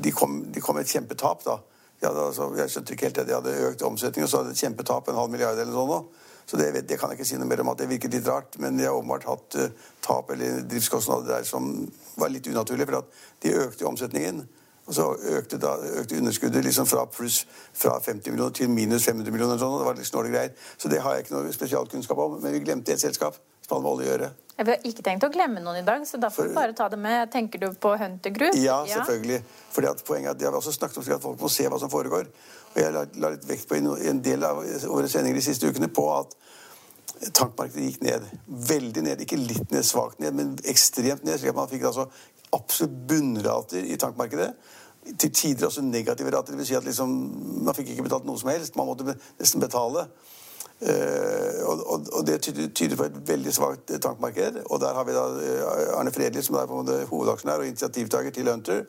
de, 0.00 0.12
kom, 0.16 0.40
de 0.48 0.62
kom 0.64 0.78
med 0.78 0.86
et 0.86 0.94
kjempetap. 0.94 1.44
da. 1.44 1.58
Hadde, 2.00 2.30
altså, 2.30 2.48
jeg 2.56 2.72
skjønte 2.72 2.94
ikke 2.94 3.10
helt 3.10 3.18
det. 3.20 3.26
De 3.28 3.36
hadde 3.36 3.58
økt 3.68 3.84
omsetning, 3.84 4.24
og 4.24 4.30
så 4.30 4.40
hadde 4.40 4.54
de 4.54 4.56
et 4.56 4.64
kjempetap, 4.64 5.10
en 5.10 5.20
halv 5.20 5.34
milliard 5.34 5.58
eller 5.58 5.76
sånn. 5.76 6.08
Så 6.50 6.56
det, 6.56 6.72
det, 6.88 6.96
kan 6.98 7.12
jeg 7.12 7.20
ikke 7.20 7.28
si 7.28 7.36
noe 7.38 7.46
mer 7.46 7.60
om 7.62 7.68
at 7.70 7.78
det 7.78 7.86
virket 7.90 8.14
litt 8.16 8.26
rart. 8.26 8.56
Men 8.58 8.78
de 8.78 8.88
har 8.88 8.96
åpenbart 8.96 9.28
hatt 9.28 9.58
uh, 9.60 9.90
tap 10.02 10.32
eller 10.34 10.64
driftskostnader 10.66 11.36
der 11.36 11.44
som 11.46 11.68
var 12.20 12.32
litt 12.32 12.48
unaturlig, 12.50 12.86
for 12.88 13.02
at 13.02 13.20
de 13.44 13.54
økte 13.66 13.88
omsetningen. 13.88 14.42
Og 14.90 14.96
så 14.96 15.06
økte, 15.38 15.58
da, 15.62 15.76
økte 16.00 16.18
underskuddet 16.18 16.64
liksom 16.66 16.86
fra 16.90 17.04
pluss 17.06 17.44
fra 17.76 17.94
50 18.02 18.32
millioner 18.32 18.54
til 18.56 18.70
minus 18.72 19.04
500 19.06 19.30
millioner. 19.30 19.54
Og 19.54 19.62
Sånn, 19.62 19.74
og 19.76 19.82
det 19.82 19.86
var 19.86 19.98
litt 20.00 20.08
snåle 20.08 20.32
greier. 20.32 20.54
Så 20.80 20.90
det 20.90 21.02
har 21.04 21.14
jeg 21.14 21.26
ikke 21.26 21.36
noe 21.36 21.52
spesialkunnskap 21.54 22.22
om. 22.24 22.38
Men 22.42 22.56
vi 22.56 22.62
glemte 22.64 22.96
et 22.96 23.02
selskap 23.02 23.38
som 23.62 23.76
hadde 23.76 23.84
med 23.84 23.92
olje 23.92 24.08
å 24.08 24.10
gjøre. 24.10 24.30
Jeg 24.56 24.66
har 24.66 24.88
ikke 24.90 25.04
tenkt 25.06 25.24
å 25.24 25.30
glemme 25.32 25.62
noen 25.62 25.78
i 25.80 25.86
dag, 25.86 26.02
så 26.04 26.18
da 26.20 26.28
får 26.32 26.50
du 26.50 26.56
bare 26.58 26.74
ta 26.76 26.88
det 26.90 26.98
med. 27.00 27.30
Tenker 27.32 27.62
du 27.62 27.68
på 27.80 27.94
Hunter 27.96 28.34
Group? 28.34 28.58
Ja, 28.60 28.80
selvfølgelig. 28.90 29.38
Ja. 29.38 29.68
Fordi 29.76 29.90
at 29.92 30.02
poenget 30.04 30.26
er 30.26 30.34
at 30.34 30.40
Det 30.40 30.48
har 30.50 30.58
også 30.58 30.74
snakket 30.74 30.98
om 31.00 31.14
at 31.14 31.22
folk 31.22 31.40
må 31.40 31.48
se 31.48 31.68
hva 31.70 31.78
som 31.80 31.92
foregår. 31.92 32.26
Og 32.74 32.82
jeg 32.82 32.92
la, 32.94 33.06
la 33.22 33.30
litt 33.36 33.46
vekt 33.48 33.68
på 33.70 33.78
i 33.78 34.10
en 34.10 34.20
del 34.26 34.44
av 34.44 34.60
våre 34.90 35.08
sendinger 35.08 35.38
de 35.38 35.46
siste 35.46 35.70
ukene 35.70 35.88
på 35.88 36.04
at 36.18 36.34
tankmarkedet 37.28 37.86
gikk 37.86 38.02
ned. 38.04 38.26
Veldig 38.46 39.04
ned. 39.04 39.22
Ikke 39.24 39.38
litt 39.40 39.70
ned, 39.72 39.84
svakt 39.86 40.20
ned, 40.22 40.34
men 40.36 40.52
ekstremt 40.70 41.24
ned. 41.26 41.38
slik 41.38 41.52
at 41.52 41.58
man 41.58 41.70
fikk 41.70 41.86
altså 41.90 42.06
absolutt 42.56 42.96
bunnrater 43.10 43.84
i 43.84 43.98
tankmarkedet. 44.00 44.50
Til 45.18 45.32
tider 45.32 45.68
også 45.68 45.84
negative 45.84 46.32
rater. 46.32 46.52
Det 46.52 46.60
vil 46.60 46.68
si 46.70 46.78
at 46.78 46.84
liksom, 46.84 47.14
man 47.64 47.76
fikk 47.76 47.94
ikke 47.94 48.08
betalt 48.08 48.28
noe 48.28 48.40
som 48.40 48.52
helst. 48.52 48.76
Man 48.76 48.88
måtte 48.88 49.16
nesten 49.40 49.62
betale. 49.62 50.08
Uh, 50.80 51.60
og, 51.68 52.06
og, 52.08 52.22
det 52.24 52.38
tyder 52.40 52.96
på 52.96 53.04
et 53.04 53.16
veldig 53.28 53.52
svakt 53.52 53.92
tankmarked. 54.00 54.62
Og 54.66 54.80
der 54.80 54.96
har 54.96 55.04
vi 55.04 55.16
da 55.16 55.24
eh, 55.44 55.96
Arne 55.98 56.12
Fredli, 56.12 56.42
som 56.44 56.56
er 56.56 56.70
hovedaksjonær 57.10 57.60
og 57.60 57.68
initiativtaker 57.68 58.32
til 58.32 58.48
Hunter. 58.48 58.86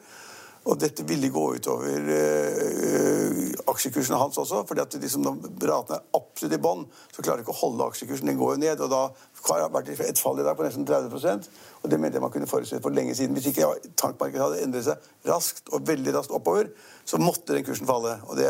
Og 0.70 0.77
dette 0.77 1.01
ville 1.10 1.32
gå 1.34 1.44
utover 1.58 2.03
uh, 2.06 3.39
aksjekursene 3.72 4.20
hans 4.22 4.38
også. 4.38 4.62
fordi 4.70 4.84
at 4.84 4.94
liksom, 5.01 5.25
når 5.25 5.72
ratene 5.72 5.98
er 5.98 6.20
absolutt 6.20 6.53
i 6.53 6.62
bånn, 6.62 6.84
så 7.10 7.24
klarer 7.24 7.41
de 7.41 7.48
ikke 7.48 7.56
å 7.56 7.62
holde 7.63 7.88
aksjekursen. 7.89 8.30
Den 8.30 8.38
går 8.38 8.56
jo 8.56 8.62
ned. 8.62 8.84
og 8.86 8.91
da 8.94 9.01
har 9.50 9.63
det 9.63 9.72
vært 9.74 9.89
et 10.06 10.22
fall 10.22 10.39
i 10.39 10.46
dag 10.46 10.58
på 10.58 10.68
nesten 10.68 10.86
30% 10.86 11.50
og 11.82 11.89
Det 11.89 11.98
mente 11.98 12.20
jeg 12.20 12.22
man 12.22 12.32
kunne 12.32 12.48
forutse 12.48 12.77
for 12.82 12.94
lenge 12.94 13.15
siden. 13.18 13.34
Hvis 13.34 13.48
ikke 13.50 13.72
tankmarkedet 13.98 14.44
hadde 14.44 14.62
endret 14.62 14.86
seg 14.86 15.30
raskt 15.30 15.72
og 15.74 15.88
veldig 15.88 16.13
raskt 16.13 16.34
oppover, 16.38 16.70
så 17.06 17.18
måtte 17.18 17.56
den 17.56 17.65
kursen 17.65 17.89
falle. 17.89 18.20
Og 18.30 18.38
det, 18.38 18.50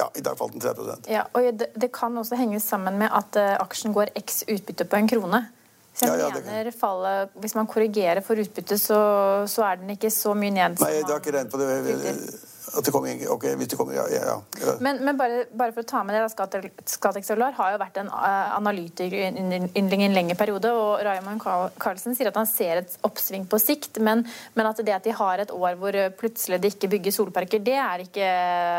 ja, 0.00 0.08
i 0.18 0.24
dag 0.24 0.38
falt 0.38 0.56
den 0.56 0.64
3% 0.64 1.10
Ja, 1.12 1.28
og 1.30 1.46
det, 1.60 1.70
det 1.78 1.92
kan 1.94 2.18
også 2.18 2.38
henge 2.40 2.58
sammen 2.60 2.98
med 2.98 3.14
at 3.14 3.38
uh, 3.38 3.54
aksjen 3.62 3.94
går 3.94 4.10
x 4.18 4.42
utbytte 4.48 4.88
på 4.90 4.98
en 4.98 5.10
krone. 5.14 5.44
Så 5.92 6.08
jeg 6.08 6.22
ja, 6.22 6.28
ja, 6.32 6.40
mener 6.46 6.72
fallet, 6.72 7.34
Hvis 7.42 7.54
man 7.58 7.68
korrigerer 7.68 8.22
for 8.24 8.40
utbytte, 8.40 8.78
så, 8.80 9.02
så, 9.50 9.66
er 9.68 9.82
den 9.82 9.92
ikke 9.92 10.10
så 10.12 10.32
mye 10.36 10.54
ned. 10.54 10.80
Nei, 10.80 10.94
jeg 10.96 11.04
har 11.08 11.20
ikke 11.20 11.36
regnet 11.36 11.52
på 11.52 11.60
det. 11.60 12.40
At 12.72 12.86
det 12.86 12.92
kommer, 12.94 13.24
ok, 13.34 13.42
hvis 13.60 13.68
det 13.68 13.76
kommer, 13.76 13.92
ja, 13.98 14.06
ja, 14.08 14.22
ja. 14.32 14.74
Men, 14.80 15.02
men 15.04 15.18
bare, 15.18 15.42
bare, 15.52 15.74
for 15.76 15.84
å 15.84 15.88
ta 15.90 16.00
med 16.08 16.16
det, 16.16 16.70
Scatec 16.88 17.26
Solar 17.28 17.52
har 17.58 17.74
jo 17.74 17.80
vært 17.82 17.98
en 18.00 18.08
uh, 18.08 18.54
analytikeryndling 18.56 20.04
i 20.06 20.06
en 20.06 20.16
lengre 20.16 20.38
periode. 20.40 20.72
og 20.72 21.02
Raymond 21.04 21.42
Carlsen 21.42 22.16
sier 22.16 22.32
at 22.32 22.40
han 22.40 22.48
ser 22.48 22.80
et 22.80 22.96
oppsving 23.04 23.44
på 23.50 23.60
sikt, 23.60 24.00
men, 24.00 24.24
men, 24.56 24.70
at 24.70 24.80
det 24.80 24.96
at 24.96 25.04
de 25.04 25.12
har 25.20 25.44
et 25.44 25.52
år 25.52 25.76
hvor 25.82 26.00
plutselig 26.16 26.62
de 26.62 26.72
ikke 26.72 26.94
bygger 26.96 27.18
solparker, 27.18 27.60
det 27.60 27.76
er 27.76 28.06
ikke 28.06 28.32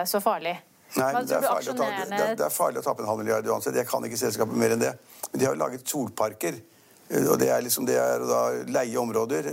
så 0.10 0.24
farlig. 0.26 0.58
Nei, 0.98 1.14
det 1.22 1.38
er, 1.38 1.46
farlig 1.46 1.74
å 1.74 1.78
ta, 1.78 1.94
det, 2.10 2.26
det 2.42 2.50
er 2.50 2.54
farlig 2.54 2.82
å 2.82 2.88
tape 2.90 3.06
en 3.06 3.14
halv 3.14 3.22
milliard 3.22 3.46
uansett. 3.46 3.78
Jeg 3.78 3.90
kan 3.90 4.06
ikke 4.06 4.26
selskapet 4.26 4.58
mer 4.58 4.74
enn 4.74 4.82
det. 4.82 4.96
Men 5.30 5.42
de 5.42 5.46
har 5.50 5.54
jo 5.54 5.62
laget 5.68 5.90
solparker 5.90 6.58
Eh, 6.58 6.73
og 7.14 7.36
det 7.38 7.50
er 7.54 7.62
liksom 7.62 7.86
det 7.86 7.98
er 8.00 8.24
å 8.26 8.40
leie 8.74 8.98
områder 8.98 9.50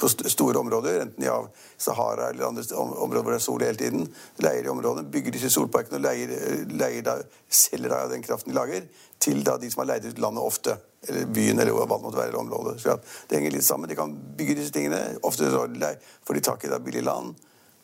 på 0.00 0.08
store 0.08 0.60
områder, 0.60 1.02
enten 1.02 1.26
i 1.26 1.32
Sahara 1.76 2.30
eller 2.30 2.48
andre 2.48 2.64
områder 2.78 3.22
hvor 3.22 3.34
det 3.34 3.40
er 3.40 3.44
sol 3.44 3.64
hele 3.64 3.80
tiden. 3.80 4.06
Leier 4.40 4.64
de 4.64 4.72
områdene, 4.72 5.10
bygger 5.12 5.36
disse 5.36 5.50
solparkene 5.52 6.00
og 6.00 6.06
leier, 6.06 6.32
leier 6.72 7.04
da, 7.04 7.18
selger 7.48 7.92
da 7.92 8.04
den 8.12 8.24
kraften 8.24 8.54
de 8.54 8.58
lager, 8.58 8.86
til 9.20 9.42
da 9.44 9.58
de 9.60 9.70
som 9.72 9.84
har 9.84 9.90
leid 9.92 10.08
ut 10.08 10.22
landet 10.22 10.48
ofte. 10.48 10.78
Eller 11.08 11.28
byen, 11.30 11.60
eller 11.60 11.76
hva 11.76 11.84
det 11.86 12.00
måtte 12.06 12.18
være. 12.18 12.32
eller 12.32 12.40
området. 12.40 12.80
Så 12.82 12.96
det 13.28 13.38
henger 13.38 13.54
litt 13.54 13.66
sammen. 13.66 13.90
De 13.90 13.98
kan 13.98 14.14
bygge 14.38 14.56
disse 14.58 14.74
tingene. 14.74 15.18
Ofte 15.22 15.50
får 15.52 16.34
de 16.34 16.42
tak 16.42 16.64
i 16.64 16.72
da 16.72 16.80
billig 16.82 17.04
land. 17.06 17.36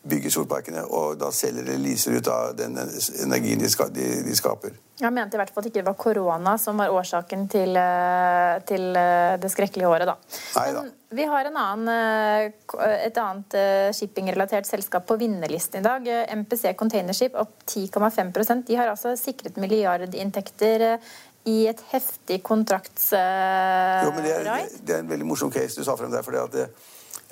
Bygger 0.04 0.32
solparkene, 0.32 0.82
og 0.84 1.16
da 1.20 1.30
selger 1.32 1.64
eller 1.64 1.80
leaser 1.80 2.18
ut 2.18 2.28
av 2.28 2.52
den 2.58 2.76
energien 3.25 3.62
de, 3.62 3.70
ska, 3.73 3.88
de, 3.92 4.04
de 4.26 4.37
skaper. 4.37 4.76
Jeg 5.00 5.11
mente 5.11 5.34
i 5.34 5.40
hvert 5.40 5.50
fall 5.50 5.64
at 5.64 5.66
det 5.66 5.73
ikke 5.73 5.88
var 5.88 5.96
korona 5.99 6.52
som 6.61 6.78
var 6.78 6.92
årsaken 6.94 7.49
til, 7.50 7.75
eh, 7.80 8.61
til 8.68 8.84
eh, 9.00 9.34
det 9.42 9.50
skrekkelige 9.50 9.90
året, 9.90 10.06
da. 10.06 10.14
Neida. 10.58 10.84
Men 10.84 11.18
vi 11.18 11.26
har 11.30 11.49
en 11.49 11.58
annen, 11.64 11.90
eh, 11.90 12.94
et 13.08 13.20
annet 13.23 13.58
shippingrelatert 13.96 14.68
selskap 14.68 15.06
på 15.08 15.18
vinnerlisten 15.18 15.80
i 15.80 15.87
dag. 15.88 16.08
MPC 16.44 16.76
Containership 16.78 17.37
opp 17.40 17.64
10,5% 17.66 18.68
De 18.68 18.78
har 18.78 18.92
altså 18.92 19.16
sikret 19.18 19.58
milliardinntekter 19.62 20.99
i 21.50 21.58
et 21.68 21.80
heftig 21.90 22.42
kontraktsrai. 22.44 24.04
Jo, 24.06 24.12
men 24.16 24.25
det 24.25 24.37
er, 24.37 24.68
det 24.80 24.94
er 24.96 25.02
en 25.02 25.11
veldig 25.11 25.26
morsom 25.28 25.52
case 25.52 25.76
du 25.76 25.84
sa 25.87 25.96
frem 25.99 26.12
der. 26.12 26.25
fordi 26.25 26.40
at 26.40 26.54
det, 26.54 26.68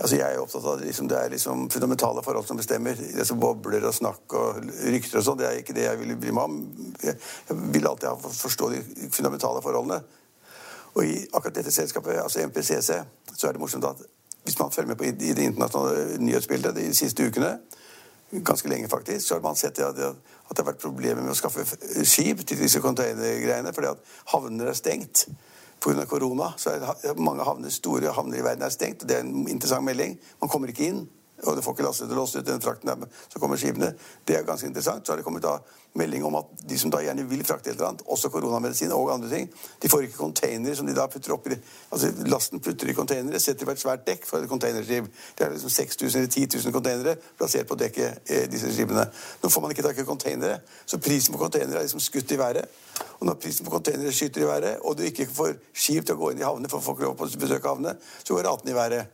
Altså 0.00 0.16
Jeg 0.16 0.34
er 0.34 0.40
opptatt 0.40 0.64
av 0.64 0.78
at 0.78 0.84
liksom, 0.86 1.08
det 1.10 1.18
er 1.18 1.34
liksom 1.34 1.66
fundamentale 1.70 2.22
forhold 2.24 2.46
som 2.48 2.58
bestemmer. 2.58 2.96
Det 2.96 3.26
som 3.28 3.40
bobler 3.40 3.84
og 3.84 3.94
snakk 3.94 4.34
og 4.38 4.62
rykter 4.88 5.20
og 5.20 5.26
sånn, 5.26 5.38
det 5.42 5.48
er 5.48 5.60
ikke 5.60 5.76
det 5.76 5.84
jeg 5.84 6.00
vil 6.00 6.16
bry 6.22 6.32
meg 6.32 6.48
om. 6.48 6.56
Jeg, 7.02 7.18
vil 7.74 7.88
alltid 7.90 8.08
ha, 8.08 8.32
forstå 8.38 8.70
de 8.72 8.80
fundamentale 9.12 9.62
forholdene. 9.64 10.00
Og 10.96 11.04
i 11.04 11.20
akkurat 11.32 11.60
dette 11.60 11.72
selskapet, 11.72 12.18
altså 12.20 12.42
MPCC, 12.48 12.98
så 13.36 13.48
er 13.48 13.54
det 13.54 13.62
morsomt 13.62 13.86
at 13.88 14.00
hvis 14.42 14.58
man 14.58 14.72
følger 14.74 14.88
med 14.88 14.98
på 14.98 15.06
i, 15.06 15.12
det 15.12 15.38
internasjonale 15.38 16.18
nyhetsbildet 16.18 16.76
de 16.76 16.88
siste 16.96 17.28
ukene, 17.28 17.54
ganske 18.40 18.68
lenge 18.68 18.88
faktisk, 18.88 19.26
så 19.28 19.36
har 19.36 19.44
man 19.44 19.56
sett 19.56 19.78
at 19.78 19.96
det, 19.96 20.08
at 20.08 20.56
det 20.56 20.64
har 20.64 20.72
vært 20.72 20.82
problemer 20.82 21.22
med 21.22 21.34
å 21.34 21.38
skaffe 21.38 21.64
skip 22.08 22.42
til 22.48 22.58
disse 22.64 22.80
containergreiene, 22.80 23.72
fordi 23.76 23.92
at 23.92 24.12
havner 24.32 24.72
er 24.72 24.78
stengt. 24.78 25.26
Pga. 25.82 26.06
korona 26.06 26.52
så 26.56 26.76
er 26.76 27.18
mange 27.18 27.44
havner, 27.46 27.72
store 27.74 28.12
havner 28.14 28.38
i 28.38 28.44
verden 28.44 28.62
er 28.62 28.70
stengt. 28.70 29.02
og 29.02 29.08
Det 29.08 29.16
er 29.18 29.24
en 29.26 29.48
interessant 29.48 29.84
melding. 29.84 30.18
Man 30.40 30.50
kommer 30.52 30.70
ikke 30.70 30.88
inn. 30.92 31.02
Og 31.42 31.56
du 31.56 31.62
får 31.62 31.74
ikke 31.74 32.14
låst 32.14 32.36
ut 32.36 32.46
den 32.46 32.60
frakten 32.62 32.88
der 32.88 33.06
så 33.28 33.38
kommer 33.38 33.56
skipene. 33.56 33.92
Det 34.24 34.36
er 34.36 34.44
ganske 34.46 34.66
interessant. 34.66 35.06
Så 35.06 35.12
har 35.12 35.16
det 35.16 35.24
kommet 35.26 35.42
da 35.42 35.58
melding 35.98 36.24
om 36.24 36.36
at 36.38 36.46
de 36.68 36.78
som 36.78 36.90
da 36.90 37.02
gjerne 37.04 37.24
vil 37.28 37.42
frakte 37.44 37.70
et 37.70 37.76
eller 37.76 37.90
annet, 37.90 38.04
også 38.08 38.30
koronamedisin 38.32 38.92
og 38.96 39.10
andre 39.12 39.28
ting, 39.28 39.50
de 39.82 39.88
får 39.92 40.06
ikke 40.06 40.16
containere 40.16 40.76
som 40.76 40.86
de 40.88 40.94
da 40.96 41.04
putter 41.10 41.34
oppi 41.34 41.56
Altså 41.92 42.08
lasten 42.30 42.60
putter 42.64 42.88
i 42.88 42.94
containere, 42.96 43.40
setter 43.40 43.68
på 43.68 43.74
et 43.74 43.82
svært 43.82 44.06
dekk 44.06 44.24
for 44.24 44.40
et 44.40 44.48
containerskip. 44.48 45.10
Det 45.36 45.44
er 45.44 45.52
liksom 45.52 45.70
6000 45.70 46.20
eller 46.20 46.30
10 46.30 46.46
000 46.64 46.72
containere 46.72 47.16
plassert 47.38 47.68
på 47.68 47.76
dekket, 47.76 48.22
eh, 48.26 48.46
disse 48.50 48.72
skipene. 48.72 49.04
Nå 49.42 49.50
får 49.52 49.62
man 49.62 49.74
ikke 49.74 49.84
tak 49.84 49.98
i 49.98 50.06
containere, 50.08 50.60
så 50.86 50.98
prisen 50.98 51.34
på 51.34 51.42
containere 51.42 51.82
er 51.82 51.88
liksom 51.88 52.00
skutt 52.00 52.32
i 52.32 52.38
været. 52.38 52.64
Og 53.20 53.26
når 53.26 53.34
prisen 53.34 53.66
på 53.66 53.70
containere 53.70 54.12
skyter 54.12 54.42
i 54.42 54.48
været, 54.48 54.78
og 54.80 54.96
du 54.96 55.02
ikke 55.02 55.26
får 55.28 55.58
skip 55.74 56.06
til 56.06 56.16
å 56.16 56.22
gå 56.22 56.32
inn 56.32 56.40
i 56.40 56.46
havnene 56.46 56.70
for 56.72 56.80
å 56.80 56.86
få 56.86 56.96
lov 57.02 57.18
på 57.18 57.28
å 57.28 57.42
besøke 57.44 57.68
havnene, 57.68 57.98
så 58.24 58.34
går 58.34 58.48
ratene 58.48 58.72
i 58.72 58.78
været. 58.78 59.12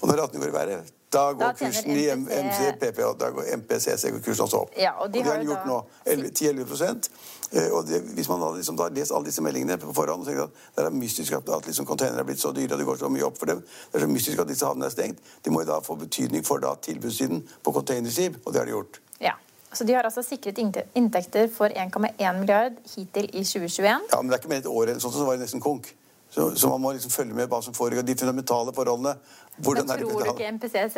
Og 0.00 0.08
når 0.08 0.22
ratene 0.22 0.44
går 0.44 0.52
i 0.52 0.56
været, 0.56 0.95
da 1.16 1.24
går 1.32 1.42
da 1.42 1.52
kursen 1.58 1.96
i 1.96 2.04
MCPP, 2.14 3.00
da 3.20 3.30
går 3.36 3.48
MPCC-kursen 3.56 4.44
også 4.44 4.60
opp. 4.64 4.76
Ja, 4.80 4.92
og, 5.00 5.10
de 5.12 5.22
og 5.22 5.24
det 5.24 5.32
har 5.32 5.40
den 5.40 5.50
gjort 5.50 5.66
nå. 5.68 5.78
10-11 6.06 7.08
eh, 7.52 7.70
og 7.72 7.88
det, 7.88 8.02
Hvis 8.18 8.28
man 8.28 8.44
hadde 8.44 8.60
liksom 8.60 8.80
lest 8.98 9.14
alle 9.16 9.30
disse 9.30 9.44
meldingene 9.44 9.78
på 9.82 9.94
forhånd 9.96 10.26
og 10.26 10.28
tenkt 10.28 10.44
at 10.44 10.76
det 10.76 10.86
er 10.86 10.98
mystisk 10.98 11.38
at, 11.38 11.48
at 11.58 11.66
liksom 11.70 11.88
containere 11.88 12.24
er 12.24 12.28
blitt 12.28 12.42
så 12.42 12.52
dyre 12.56 12.76
og 12.76 12.82
det 12.82 12.88
går 12.90 13.00
så 13.02 13.10
mye 13.12 13.26
opp 13.26 13.40
for 13.40 13.52
dem, 13.52 13.64
det 13.64 14.00
er 14.00 14.06
så 14.06 14.12
mystisk 14.12 14.44
at 14.44 14.52
disse 14.52 14.68
havnene 14.68 14.90
er 14.90 14.94
stengt, 14.94 15.34
de 15.44 15.54
må 15.54 15.64
jo 15.64 15.70
da 15.72 15.80
få 15.84 15.98
betydning 16.00 16.46
for 16.46 16.62
da 16.62 16.74
tilbudssiden 16.88 17.42
på 17.64 17.76
containerskip, 17.80 18.40
og 18.44 18.52
det 18.52 18.62
har 18.62 18.70
de 18.70 18.76
gjort. 18.76 19.00
Ja. 19.22 19.36
Så 19.72 19.84
De 19.84 19.92
har 19.92 20.06
altså 20.08 20.22
sikret 20.24 20.58
inntekter 20.58 21.48
for 21.52 21.68
1,1 21.68 22.38
milliard 22.38 22.76
hittil 22.94 23.28
i 23.32 23.42
2021. 23.44 23.84
Ja, 24.12 24.20
Men 24.20 24.30
det 24.30 24.36
er 24.36 24.42
ikke 24.42 24.52
mer 24.54 24.62
et 24.62 24.66
år 24.72 24.82
eller 24.82 25.00
sånt, 25.00 25.14
så 25.14 25.26
var 25.26 25.36
det 25.36 25.44
nesten 25.44 25.60
konk. 25.60 25.90
Så, 26.36 26.56
så, 26.56 26.68
man 26.68 26.80
må 26.80 26.90
liksom 26.92 27.10
følge 27.10 27.32
med 27.32 27.46
hva 27.48 27.62
som 27.64 27.72
foregår, 27.72 28.02
de 28.04 28.12
fundamentale 28.12 28.72
forholdene. 28.76 29.14
Hvordan 29.56 29.86
Men 29.88 30.00
Tror 30.02 30.20
du 30.20 30.30
ikke 30.34 30.48
MPCC 30.52 30.96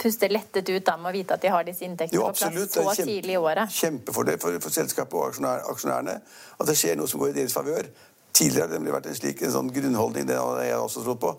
puster 0.00 0.32
lettet 0.32 0.70
ut 0.70 0.86
da 0.86 0.94
med 0.96 1.10
å 1.10 1.12
vite 1.12 1.36
at 1.36 1.42
de 1.44 1.50
har 1.52 1.66
disse 1.66 1.84
inntektene 1.84 2.22
på 2.22 2.30
plass 2.32 2.56
så 2.72 2.84
kjempe, 2.86 2.94
tidlig 3.10 3.34
i 3.34 3.36
året? 3.36 3.74
Kjempefordel 3.74 4.38
for, 4.40 4.56
for 4.64 4.72
selskapet 4.72 5.18
og 5.20 5.42
aksjonærene 5.74 6.14
at 6.16 6.70
det 6.70 6.76
skjer 6.80 6.96
noe 6.96 7.12
som 7.12 7.20
går 7.20 7.34
i 7.34 7.36
deres 7.42 7.52
favør. 7.52 7.90
Tidligere 8.32 8.64
har 8.64 8.72
det 8.72 8.78
nemlig 8.78 8.96
vært 8.96 9.10
en 9.12 9.20
slik 9.20 9.44
en 9.44 9.52
sånn 9.58 9.68
grunnholdning 9.76 10.30
det 10.32 10.40
har 10.40 10.64
jeg 10.64 10.80
også 10.80 11.04
trodd 11.04 11.20
på, 11.20 11.34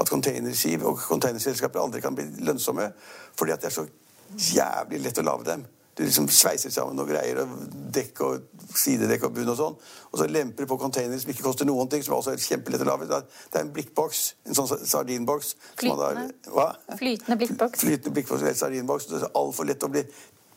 at 0.00 0.14
containerskip 0.16 0.88
og 0.88 1.04
containerselskaper 1.04 1.84
aldri 1.84 2.00
kan 2.00 2.16
bli 2.16 2.24
lønnsomme 2.48 2.88
fordi 3.36 3.52
at 3.52 3.66
det 3.66 3.68
er 3.68 3.78
så 3.82 3.84
jævlig 4.56 5.04
lett 5.04 5.20
å 5.20 5.28
lage 5.28 5.50
dem. 5.50 5.68
Du 5.94 6.02
liksom 6.02 6.26
sveiser 6.32 6.72
sammen 6.74 6.96
noen 6.98 7.12
greier, 7.12 7.38
og 7.44 7.74
dekk 7.94 8.22
og 8.26 8.64
sidedekk 8.74 9.28
og 9.28 9.34
bunn 9.36 9.52
og 9.52 9.58
sånn. 9.60 9.76
Og 10.10 10.18
så 10.18 10.26
lemper 10.26 10.66
du 10.66 10.70
på 10.72 10.78
containere 10.80 11.20
som 11.22 11.30
ikke 11.30 11.46
koster 11.46 11.68
noen 11.68 11.90
ting, 11.90 12.02
som 12.02 12.16
er 12.16 12.22
også 12.22 12.34
kjempelett 12.48 12.82
å 12.82 12.88
lage. 12.88 13.06
Det 13.06 13.60
er 13.60 13.62
en 13.62 13.72
blikkboks, 13.76 14.22
en 14.48 14.58
sånn 14.58 14.72
sardinboks. 14.74 15.54
Flytende. 15.78 16.26
Flytende 16.98 17.38
blikkboks. 17.44 17.84
Flytende 17.86 18.14
blikkboks, 18.18 18.46
sardinboks. 18.58 19.06
Det 19.12 19.22
er 19.22 19.36
altfor 19.38 19.70
lett 19.70 19.86
å 19.86 19.92
bli 19.94 20.02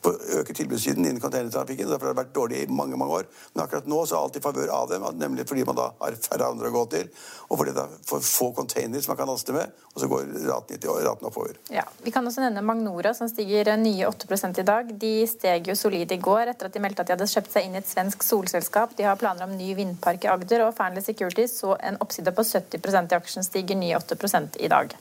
øke 0.06 0.54
tilbudssiden 0.54 1.06
innen 1.06 1.22
containertrafikken. 1.22 1.90
Derfor 1.90 2.08
har 2.08 2.14
det 2.14 2.22
vært 2.22 2.36
dårlig 2.36 2.62
i 2.64 2.68
mange 2.72 2.98
mange 2.98 3.14
år. 3.14 3.26
Men 3.54 3.64
akkurat 3.64 3.88
nå 3.90 4.04
så 4.06 4.16
er 4.16 4.26
alt 4.26 4.38
i 4.40 4.44
favør 4.44 4.72
av 4.74 4.90
dem, 4.92 5.06
nemlig 5.18 5.48
fordi 5.50 5.66
man 5.68 5.78
da 5.80 5.90
har 6.00 6.18
færre 6.22 6.50
andre 6.52 6.70
å 6.70 6.76
gå 6.76 6.84
til, 6.94 7.10
og 7.48 7.60
fordi 7.60 7.74
det 7.76 7.84
er 7.84 7.96
for 8.08 8.24
få 8.24 8.52
containere 8.56 9.02
som 9.04 9.14
man 9.14 9.20
kan 9.22 9.32
laste 9.32 9.56
med, 9.56 9.74
og 9.94 10.02
så 10.02 10.10
går 10.12 10.30
raten, 10.48 10.88
raten 11.08 11.30
oppover. 11.30 11.58
Ja, 11.74 11.84
Vi 12.04 12.12
kan 12.12 12.28
også 12.28 12.44
nevne 12.44 12.62
Magnora, 12.62 13.14
som 13.14 13.30
stiger 13.30 13.74
nye 13.78 14.08
8 14.08 14.62
i 14.62 14.68
dag. 14.68 14.94
De 15.00 15.14
steg 15.28 15.68
jo 15.68 15.76
solid 15.76 16.12
i 16.12 16.18
går 16.18 16.54
etter 16.54 16.70
at 16.70 16.74
de 16.74 16.84
meldte 16.84 17.02
at 17.02 17.08
de 17.08 17.16
hadde 17.18 17.30
kjøpt 17.32 17.52
seg 17.52 17.68
inn 17.68 17.76
i 17.76 17.82
et 17.82 17.90
svensk 17.90 18.24
solselskap. 18.24 18.96
De 18.98 19.04
har 19.04 19.20
planer 19.20 19.44
om 19.48 19.58
ny 19.58 19.74
vindpark 19.76 20.24
i 20.24 20.32
Agder, 20.32 20.68
og 20.68 20.76
Fearnley 20.78 21.04
Security 21.04 21.48
så 21.52 21.76
en 21.82 22.00
oppside 22.04 22.32
på 22.32 22.46
70 22.46 22.80
i 23.12 23.18
aksjen, 23.18 23.44
stiger 23.44 23.76
nye 23.76 23.98
8% 23.98 24.60
i 24.60 24.72
dag. 24.72 24.96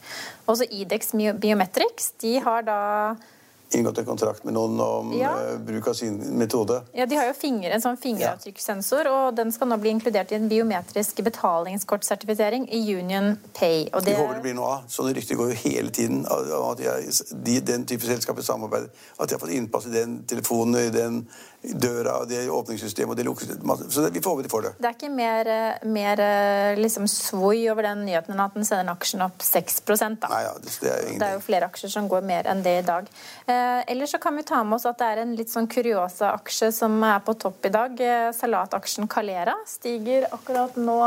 Også 0.46 0.66
Idex 0.70 1.12
Biometrics, 1.12 2.12
de 2.22 2.38
har 2.40 2.62
da 2.66 2.80
inngått 3.78 4.00
en 4.02 4.08
kontrakt 4.08 4.44
med 4.44 4.56
noen 4.56 4.80
om 4.82 5.12
ja. 5.16 5.32
uh, 5.36 5.56
bruk 5.62 5.88
av 5.92 5.96
sin 5.98 6.18
metode. 6.38 6.80
Ja, 6.96 7.06
De 7.06 7.18
har 7.18 7.28
jo 7.28 7.34
finger, 7.38 7.74
en 7.76 7.84
sånn 7.84 7.98
fingeravtrykkssensor, 8.00 9.10
og 9.10 9.38
den 9.38 9.52
skal 9.54 9.70
nå 9.70 9.78
bli 9.82 9.94
inkludert 9.96 10.32
i 10.32 10.38
en 10.38 10.48
biometrisk 10.50 11.22
betalingskortsertifisering 11.26 12.68
i 12.72 12.82
Union 12.96 13.34
Pay. 13.58 13.88
Og 13.92 14.04
det... 14.06 14.14
Vi 14.14 14.20
håper 14.20 14.40
det 14.40 14.46
blir 14.48 14.56
noe 14.58 14.72
av. 14.78 14.86
Sånne 14.92 15.14
rykter 15.16 15.40
går 15.40 15.52
jo 15.52 15.58
hele 15.64 15.92
tiden 15.94 16.24
av 16.30 16.72
at 16.72 16.84
de, 17.32 17.58
den 17.60 17.86
type 17.88 18.08
selskaper 18.08 18.46
samarbeider. 18.46 18.90
At 19.16 19.28
de 19.28 19.38
har 19.38 19.42
fått 19.42 19.56
innpass 19.56 19.90
i 19.90 19.94
den 19.94 20.20
telefonen, 20.28 20.80
i 20.86 20.94
den 20.94 21.22
døra, 21.74 22.24
det 22.28 22.46
åpningssystemet 22.50 23.10
og 23.10 23.18
det 23.18 23.24
lukkesystemet. 23.26 23.86
Så 23.92 24.04
vi 24.12 24.22
får 24.22 24.30
håpe 24.30 24.44
de 24.46 24.50
får 24.52 24.66
det. 24.66 24.72
Det 24.78 24.88
er 24.88 24.96
ikke 24.96 25.10
mer, 25.12 25.50
eh, 25.50 25.86
mer 25.88 26.22
eh, 26.22 26.78
liksom 26.78 27.08
svoi 27.10 27.66
over 27.72 27.88
den 27.88 28.04
nyheten 28.06 28.34
enn 28.34 28.44
at 28.44 28.54
den 28.54 28.66
sender 28.68 28.92
aksjen 28.92 29.24
opp 29.26 29.42
6 29.42 29.80
da. 29.86 30.28
Nei, 30.30 30.42
ja, 30.46 30.54
det, 30.62 30.74
det, 30.80 30.92
er 30.92 31.10
det, 31.18 31.28
er 31.28 31.34
jo 31.34 31.42
flere 31.44 31.70
aksjer 31.70 31.92
som 31.92 32.08
går 32.08 32.26
mer 32.26 32.46
enn 32.50 32.62
det 32.62 32.78
i 32.80 32.86
dag. 32.86 33.10
Eh, 33.46 33.65
ellers 33.86 34.10
så 34.10 34.18
kan 34.18 34.36
vi 34.36 34.44
ta 34.46 34.62
med 34.64 34.76
oss 34.76 34.86
at 34.88 34.98
det 35.00 35.08
er 35.12 35.22
en 35.22 35.34
litt 35.38 35.52
sånn 35.52 35.68
kuriosa-aksje 35.70 36.70
som 36.74 36.96
er 37.06 37.20
på 37.26 37.34
topp 37.40 37.68
i 37.68 37.72
dag. 37.74 38.00
Eh, 38.00 38.30
salataksjen 38.36 39.08
Calera 39.10 39.56
stiger 39.68 40.28
akkurat 40.32 40.78
nå 40.80 40.98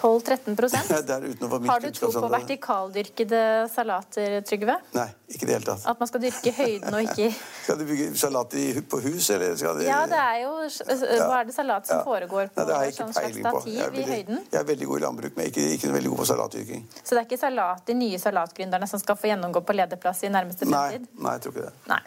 12-13% 0.00 1.68
Har 1.70 1.80
du 1.80 1.90
tro 1.92 2.10
på 2.12 2.28
vertikaldyrkede 2.32 3.42
salater, 3.74 4.40
Trygve? 4.48 4.76
Nei, 4.96 5.06
ikke 5.28 5.48
det 5.48 5.56
hele 5.58 5.66
tatt. 5.66 5.84
At 5.90 6.00
man 6.00 6.10
skal 6.10 6.22
dyrke 6.24 6.52
høyden 6.56 6.96
og 6.96 7.02
ikke 7.04 7.28
Skal 7.64 7.80
du 7.80 7.84
bygge 7.88 8.10
salat 8.20 8.56
på 8.90 9.00
hus, 9.04 9.30
eller 9.34 9.56
skal 9.60 9.80
det 9.80 9.88
Ja, 9.88 10.02
det 10.10 10.20
er 10.20 10.38
jo 10.44 10.54
Hva 10.64 11.40
er 11.40 11.50
det 11.50 11.56
salat 11.56 11.90
som 11.90 12.00
ja. 12.00 12.04
foregår 12.06 12.52
på 12.54 12.66
Nei, 12.70 12.78
et 12.88 12.96
sånn 12.96 13.12
slags 13.16 13.36
stativ 13.40 14.00
i 14.00 14.06
høyden? 14.08 14.44
Jeg 14.50 14.60
er 14.62 14.70
veldig 14.70 14.88
god 14.92 15.02
i 15.02 15.04
landbruk, 15.06 15.36
men 15.36 15.50
ikke, 15.52 15.66
ikke 15.76 15.92
veldig 15.96 16.14
god 16.14 16.22
på 16.22 16.30
salatdyrking. 16.32 16.86
Så 17.02 17.12
det 17.12 17.20
er 17.22 17.28
ikke 17.28 17.40
salat, 17.40 17.84
de 17.86 17.98
nye 17.98 18.22
salatgründerne 18.22 18.88
som 18.90 19.02
skal 19.02 19.18
få 19.20 19.30
gjennomgå 19.32 19.64
på 19.66 19.76
lederplass 19.76 20.24
i 20.24 20.32
nærmeste 20.32 20.68
fremtid? 20.68 21.06
Nei, 21.10 21.24
nei, 21.26 21.36
jeg 21.36 21.46
tror 21.46 21.56
ikke 21.56 21.68
det. 21.68 21.76
Nei. 21.90 22.00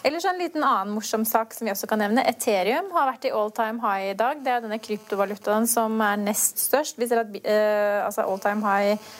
Ellers 0.00 0.24
en 0.24 0.38
liten 0.40 0.64
annen 0.64 0.94
morsom 0.96 1.26
sak 1.28 1.52
som 1.52 1.66
vi 1.66 1.72
også 1.74 1.88
kan 1.90 2.00
nevne. 2.00 2.24
Ethereum 2.28 2.88
har 2.94 3.10
vært 3.10 3.26
i 3.28 3.32
all 3.36 3.50
time 3.52 3.82
high 3.84 4.14
i 4.14 4.16
dag. 4.16 4.38
Det 4.40 4.52
er 4.52 4.62
denne 4.64 4.80
kryptovalutaen 4.80 5.68
som 5.68 6.00
er 6.04 6.22
nest 6.22 6.62
størst. 6.62 6.96
Vi 6.96 7.08
ser 7.10 7.20
at 7.20 7.34
uh, 7.36 8.06
altså 8.06 8.24
all 8.24 8.40
time 8.40 8.64
high 8.64 9.10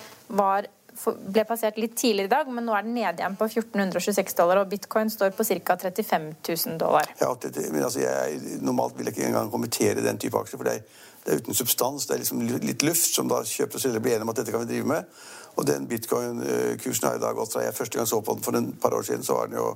var, 0.41 0.71
ble 1.07 1.45
passert 1.49 1.79
litt 1.81 1.97
tidligere 1.97 2.29
i 2.29 2.33
dag, 2.33 2.49
men 2.53 2.67
nå 2.67 2.75
er 2.77 2.87
den 2.87 2.97
nede 2.97 3.23
igjen 3.23 3.37
på 3.39 3.49
1426 3.49 4.37
dollar, 4.39 4.63
og 4.63 4.71
bitcoin 4.71 5.11
står 5.13 5.35
på 5.37 5.47
ca. 5.49 5.77
35 5.81 6.31
000 6.49 6.79
dollar. 6.81 7.11
Ja, 7.21 7.31
det, 7.43 7.53
men 7.73 7.85
altså, 7.87 8.03
jeg, 8.05 8.61
Normalt 8.61 8.99
vil 8.99 9.09
jeg 9.09 9.17
ikke 9.17 9.29
engang 9.31 9.53
kommentere 9.53 10.05
den 10.05 10.21
type 10.21 10.39
aksjer, 10.39 10.61
for 10.61 10.69
det 10.69 10.79
er, 10.79 11.05
det 11.25 11.33
er 11.33 11.45
uten 11.45 11.57
substans. 11.57 12.07
Det 12.09 12.17
er 12.17 12.25
liksom 12.25 12.43
litt 12.49 12.85
luft 12.87 13.15
som 13.15 13.31
da 13.31 13.43
kjøper 13.47 13.79
og 13.79 13.85
selger 13.85 14.05
blir 14.05 14.17
enige 14.17 14.29
om 14.29 14.35
at 14.35 14.43
dette 14.43 14.55
kan 14.55 14.65
vi 14.65 14.73
drive 14.75 14.91
med. 14.93 15.23
Og 15.61 15.67
den 15.67 15.89
bitcoin-kursen 15.89 17.09
har 17.09 17.19
i 17.19 17.23
dag 17.23 17.37
gått 17.37 17.53
fra 17.53 17.65
jeg 17.65 17.77
første 17.77 17.99
gang 17.99 18.09
så 18.09 18.21
på 18.25 18.37
den 18.37 18.45
for 18.45 18.57
et 18.61 18.77
par 18.83 18.95
år 18.97 19.07
siden, 19.07 19.25
så 19.27 19.37
var 19.37 19.51
den 19.51 19.59
jo 19.59 19.73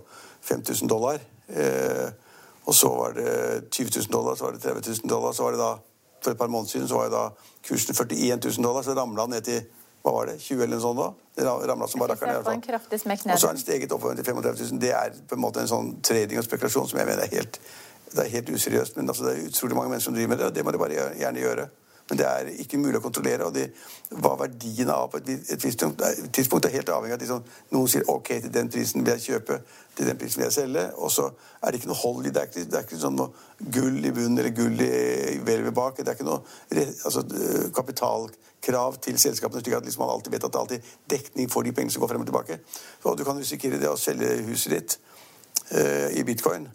5000 0.48 0.88
dollar. 0.88 1.18
Eh, 1.48 2.08
og 2.64 2.74
så 2.74 2.88
var 2.88 3.16
det 3.16 3.70
20 3.70 3.90
000 3.96 4.12
dollar, 4.12 4.34
så 4.34 4.44
var 4.44 4.52
det 4.52 4.62
30 4.62 4.90
000 5.04 5.10
dollar. 5.10 5.32
Så 5.32 5.42
var 5.42 5.50
det 5.52 5.60
da, 5.60 5.72
for 6.22 6.30
et 6.30 6.38
par 6.38 6.48
måneder 6.48 6.70
siden 6.70 6.88
så 6.88 7.00
var 7.00 7.10
det 7.10 7.12
da 7.12 7.28
kursen 7.68 7.94
41 7.94 8.40
000 8.44 8.64
dollar. 8.64 8.82
Så 8.82 8.94
ramla 8.94 9.22
den 9.22 9.30
ned 9.30 9.42
til 9.42 9.62
hva 10.04 10.12
var 10.12 10.26
det, 10.28 10.36
20 10.44 10.62
eller 10.66 10.76
noe 10.76 10.84
sånt 10.84 10.98
da? 11.00 11.06
Det 11.34 11.44
ramla 11.48 11.86
som 11.88 12.02
bare 12.02 12.12
rakkeren 12.12 12.34
ned. 13.30 13.36
Og 13.38 13.40
så 13.40 13.48
har 13.48 13.54
den 13.56 13.62
steget 13.62 13.92
oppover 13.96 14.18
til 14.18 14.26
35 14.26 14.58
000. 14.72 14.80
Det 14.82 14.90
er 14.92 15.14
på 15.30 15.38
en 15.38 15.40
måte 15.40 15.62
en 15.64 15.70
sånn 15.70 15.94
trading 16.04 16.42
og 16.42 16.44
spekulasjon 16.44 16.90
som 16.90 17.00
jeg 17.00 17.08
mener 17.08 17.24
er 17.24 17.32
helt, 17.32 17.56
det 18.12 18.26
er 18.26 18.28
helt 18.34 18.52
useriøst. 18.52 18.98
Men 19.00 19.08
altså, 19.08 19.24
det 19.24 19.32
er 19.32 19.48
utrolig 19.48 19.78
mange 19.78 19.94
mennesker 19.94 20.10
som 20.10 20.18
driver 20.18 20.34
med 20.34 20.42
det, 20.42 20.50
og 20.50 20.58
det 20.58 20.64
må 20.66 20.74
de 20.76 20.82
bare 20.84 21.08
gjerne 21.22 21.40
gjøre. 21.46 21.66
Men 22.08 22.18
det 22.20 22.24
er 22.28 22.48
ikke 22.60 22.78
mulig 22.80 22.98
å 22.98 23.04
kontrollere. 23.04 23.46
og 23.46 23.54
det, 23.54 23.70
Hva 24.12 24.34
verdien 24.36 24.90
av 24.92 25.06
på 25.12 25.22
et, 25.22 25.30
visst 25.62 25.84
tidspunkt 26.36 26.66
er 26.68 26.74
helt 26.76 26.90
avhengig 26.92 27.14
av 27.14 27.16
at 27.16 27.24
liksom, 27.24 27.46
noen 27.72 27.88
sier 27.88 28.04
ok, 28.12 28.30
til 28.44 28.52
den 28.52 28.68
prisen 28.72 29.04
vil 29.04 29.14
jeg 29.14 29.24
kjøpe, 29.24 29.56
til 29.96 30.10
den 30.10 30.18
prisen 30.20 30.42
vil 30.42 30.46
jeg 30.50 30.56
selge. 30.58 30.84
Og 31.00 31.12
så 31.14 31.30
er 31.62 31.72
det 31.72 31.80
ikke 31.80 31.90
noe 31.92 32.00
hold 32.02 32.28
i 32.28 32.32
det. 32.34 32.42
Er 32.42 32.50
ikke, 32.50 32.66
det 32.68 32.80
er 32.80 32.84
ikke 32.84 33.00
sånn 33.00 33.16
noe 33.16 33.32
gull 33.78 33.96
i 34.04 34.12
bunnen 34.12 34.42
eller 34.42 34.52
gull 34.56 34.84
i 34.84 35.38
hvelvet 35.46 35.76
bak. 35.76 36.02
Det 36.02 36.12
er 36.12 36.18
ikke 36.18 36.28
noe 36.28 36.42
altså, 37.08 37.24
kapitalkrav 37.78 39.00
til 39.08 39.16
selskapene, 39.24 39.64
slik 39.64 39.78
at 39.78 39.88
liksom, 39.88 40.04
man 40.04 40.12
alltid 40.18 40.36
vet 40.36 40.44
at 40.44 40.52
det 40.52 40.60
er 40.60 40.66
alltid 40.66 40.92
dekning 41.14 41.50
for 41.52 41.64
de 41.64 41.72
pengene 41.72 41.94
som 41.94 42.04
går 42.04 42.12
frem 42.12 42.26
og 42.26 42.28
tilbake. 42.28 42.60
Så 43.00 43.16
du 43.16 43.24
kan 43.24 43.40
risikere 43.40 43.80
det 43.80 43.88
å 43.88 43.96
selge 44.00 44.28
huset 44.50 44.76
ditt 44.76 44.98
uh, 45.72 46.12
i 46.12 46.26
bitcoin. 46.28 46.68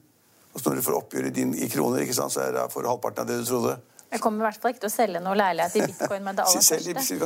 Og 0.56 0.58
så 0.58 0.72
når 0.72 0.82
du 0.82 0.88
får 0.90 0.98
oppgjøret 1.04 1.38
din 1.38 1.54
i 1.54 1.70
kroner, 1.70 2.02
ikke 2.02 2.18
sant, 2.18 2.34
så 2.34 2.48
er 2.48 2.58
det 2.58 2.66
for 2.74 2.90
halvparten 2.90 3.22
av 3.22 3.30
det 3.30 3.38
du 3.44 3.46
trodde. 3.46 3.78
Jeg 4.10 4.22
kommer 4.24 4.42
i 4.42 4.48
hvert 4.48 4.62
fall 4.62 4.74
ikke 4.74 4.82
til 4.82 4.90
å 4.90 4.94
selge 4.94 5.20
noe 5.22 5.36
leilighet 5.38 5.76
i 5.78 5.84
bitcoin 5.86 6.24
med 6.26 6.40
det 6.40 6.46
aller 6.48 6.64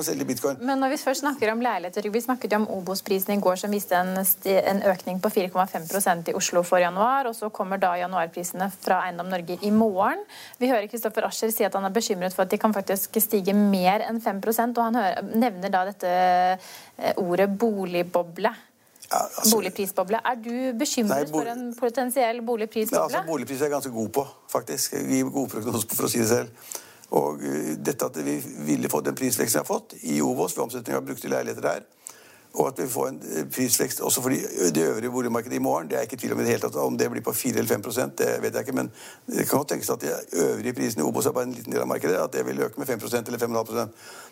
første. 0.03 0.57
Men 0.59 0.81
når 0.83 0.91
vi 0.91 0.97
først 0.99 1.23
snakker 1.23 1.53
om 1.53 1.63
leiligheter, 1.63 2.09
vi 2.11 2.21
snakket 2.25 2.55
jo 2.55 2.59
om 2.59 2.67
Obos-prisen 2.75 3.31
i 3.37 3.39
går 3.43 3.61
som 3.61 3.71
viste 3.71 3.95
en, 3.95 4.17
en 4.19 4.81
økning 4.91 5.21
på 5.23 5.31
4,5% 5.31 6.33
i 6.33 6.35
Oslo 6.35 6.65
for 6.67 6.83
januar, 6.83 7.29
og 7.31 7.37
så 7.37 7.47
kommer 7.55 7.79
da 7.79 7.93
januarprisene 8.01 8.67
fra 8.75 8.99
Eiendom 9.07 9.31
Norge 9.31 9.57
i 9.63 9.71
morgen. 9.71 10.25
Vi 10.59 10.71
hører 10.71 10.89
Kristoffer 10.91 11.29
Ascher 11.29 11.53
si 11.55 11.63
at 11.63 11.79
han 11.79 11.87
er 11.87 11.95
bekymret 11.95 12.35
for 12.35 12.43
at 12.43 12.51
de 12.51 12.59
kan 12.59 12.75
faktisk 12.75 13.15
stige 13.23 13.55
mer 13.55 14.03
enn 14.03 14.19
5% 14.23 14.75
og 14.75 14.83
han 14.89 14.99
hører, 14.99 15.33
nevner 15.39 15.71
da 15.71 15.85
dette 15.87 16.13
eh, 16.13 17.15
ordet 17.23 17.47
boligboble. 17.47 18.51
Ja, 19.11 19.19
altså, 19.23 19.55
boligprisboble. 19.55 20.19
Er 20.25 20.39
du 20.41 20.55
bekymret 20.79 21.27
nei, 21.27 21.31
for 21.31 21.49
en 21.51 21.65
potensiell 21.77 22.41
boligprisboble? 22.45 22.99
Ja, 22.99 23.03
altså, 23.03 23.23
boligpris 23.27 23.61
er 23.61 23.69
jeg 23.69 23.75
ganske 23.75 23.91
god 23.93 24.09
på, 24.19 24.27
faktisk. 24.51 24.95
Jeg 24.97 25.09
gir 25.09 25.33
gode 25.33 25.51
prognoser 25.53 25.95
for 25.95 26.07
å 26.07 26.11
si 26.13 26.23
det 26.23 26.29
selv. 26.31 26.71
Og 27.13 27.43
uh, 27.43 27.73
dette 27.77 28.09
at 28.09 28.21
vi 28.25 28.39
ville 28.65 28.89
få 28.89 29.03
den 29.05 29.17
prisveksten 29.17 29.59
vi 29.59 29.61
har 29.61 29.69
fått 29.69 29.97
i 30.01 30.21
Ovos 30.25 30.55
ved 30.57 30.63
omsetning 30.65 30.97
av 30.97 31.05
brukte 31.05 31.29
leiligheter 31.29 31.67
der, 31.67 31.83
og 32.53 32.67
at 32.67 32.79
vi 32.83 32.85
får 32.89 33.07
en 33.09 33.19
eh, 33.33 33.45
prisvekst 33.49 34.01
også 34.05 34.21
for 34.21 34.29
det 34.29 34.83
øvrige 34.85 35.09
boligmarkedet 35.11 35.55
i 35.57 35.61
morgen, 35.63 35.87
det 35.89 35.95
er 35.97 36.03
jeg 36.03 36.11
ikke 36.11 36.19
i 36.19 36.21
tvil 36.21 36.33
om 36.35 36.41
i 36.41 36.43
det 36.43 36.51
hele 36.51 36.61
tatt. 36.61 36.75
Om 36.77 36.97
det 36.97 37.07
blir 37.09 37.23
på 37.25 37.33
4 37.33 37.57
eller 37.57 37.79
5% 37.79 38.13
det 38.19 38.27
vet 38.43 38.53
jeg 38.53 38.67
ikke. 38.67 38.75
Men 38.77 38.91
det 39.25 39.47
kan 39.49 39.57
godt 39.57 39.71
tenkes 39.73 39.89
at 39.89 40.01
de 40.01 40.11
øvrige 40.43 40.73
prisene 40.77 41.01
i 41.01 41.07
Obos 41.07 41.25
er 41.25 41.33
bare 41.33 41.49
en 41.49 41.55
liten 41.57 41.73
del 41.73 41.81
av 41.81 41.89
markedet. 41.89 42.19
At 42.21 42.33
det 42.33 42.45
vil 42.45 42.61
øke 42.61 42.77
med 42.79 42.89
5% 42.89 43.27
eller 43.27 43.41
5,5% 43.41 43.87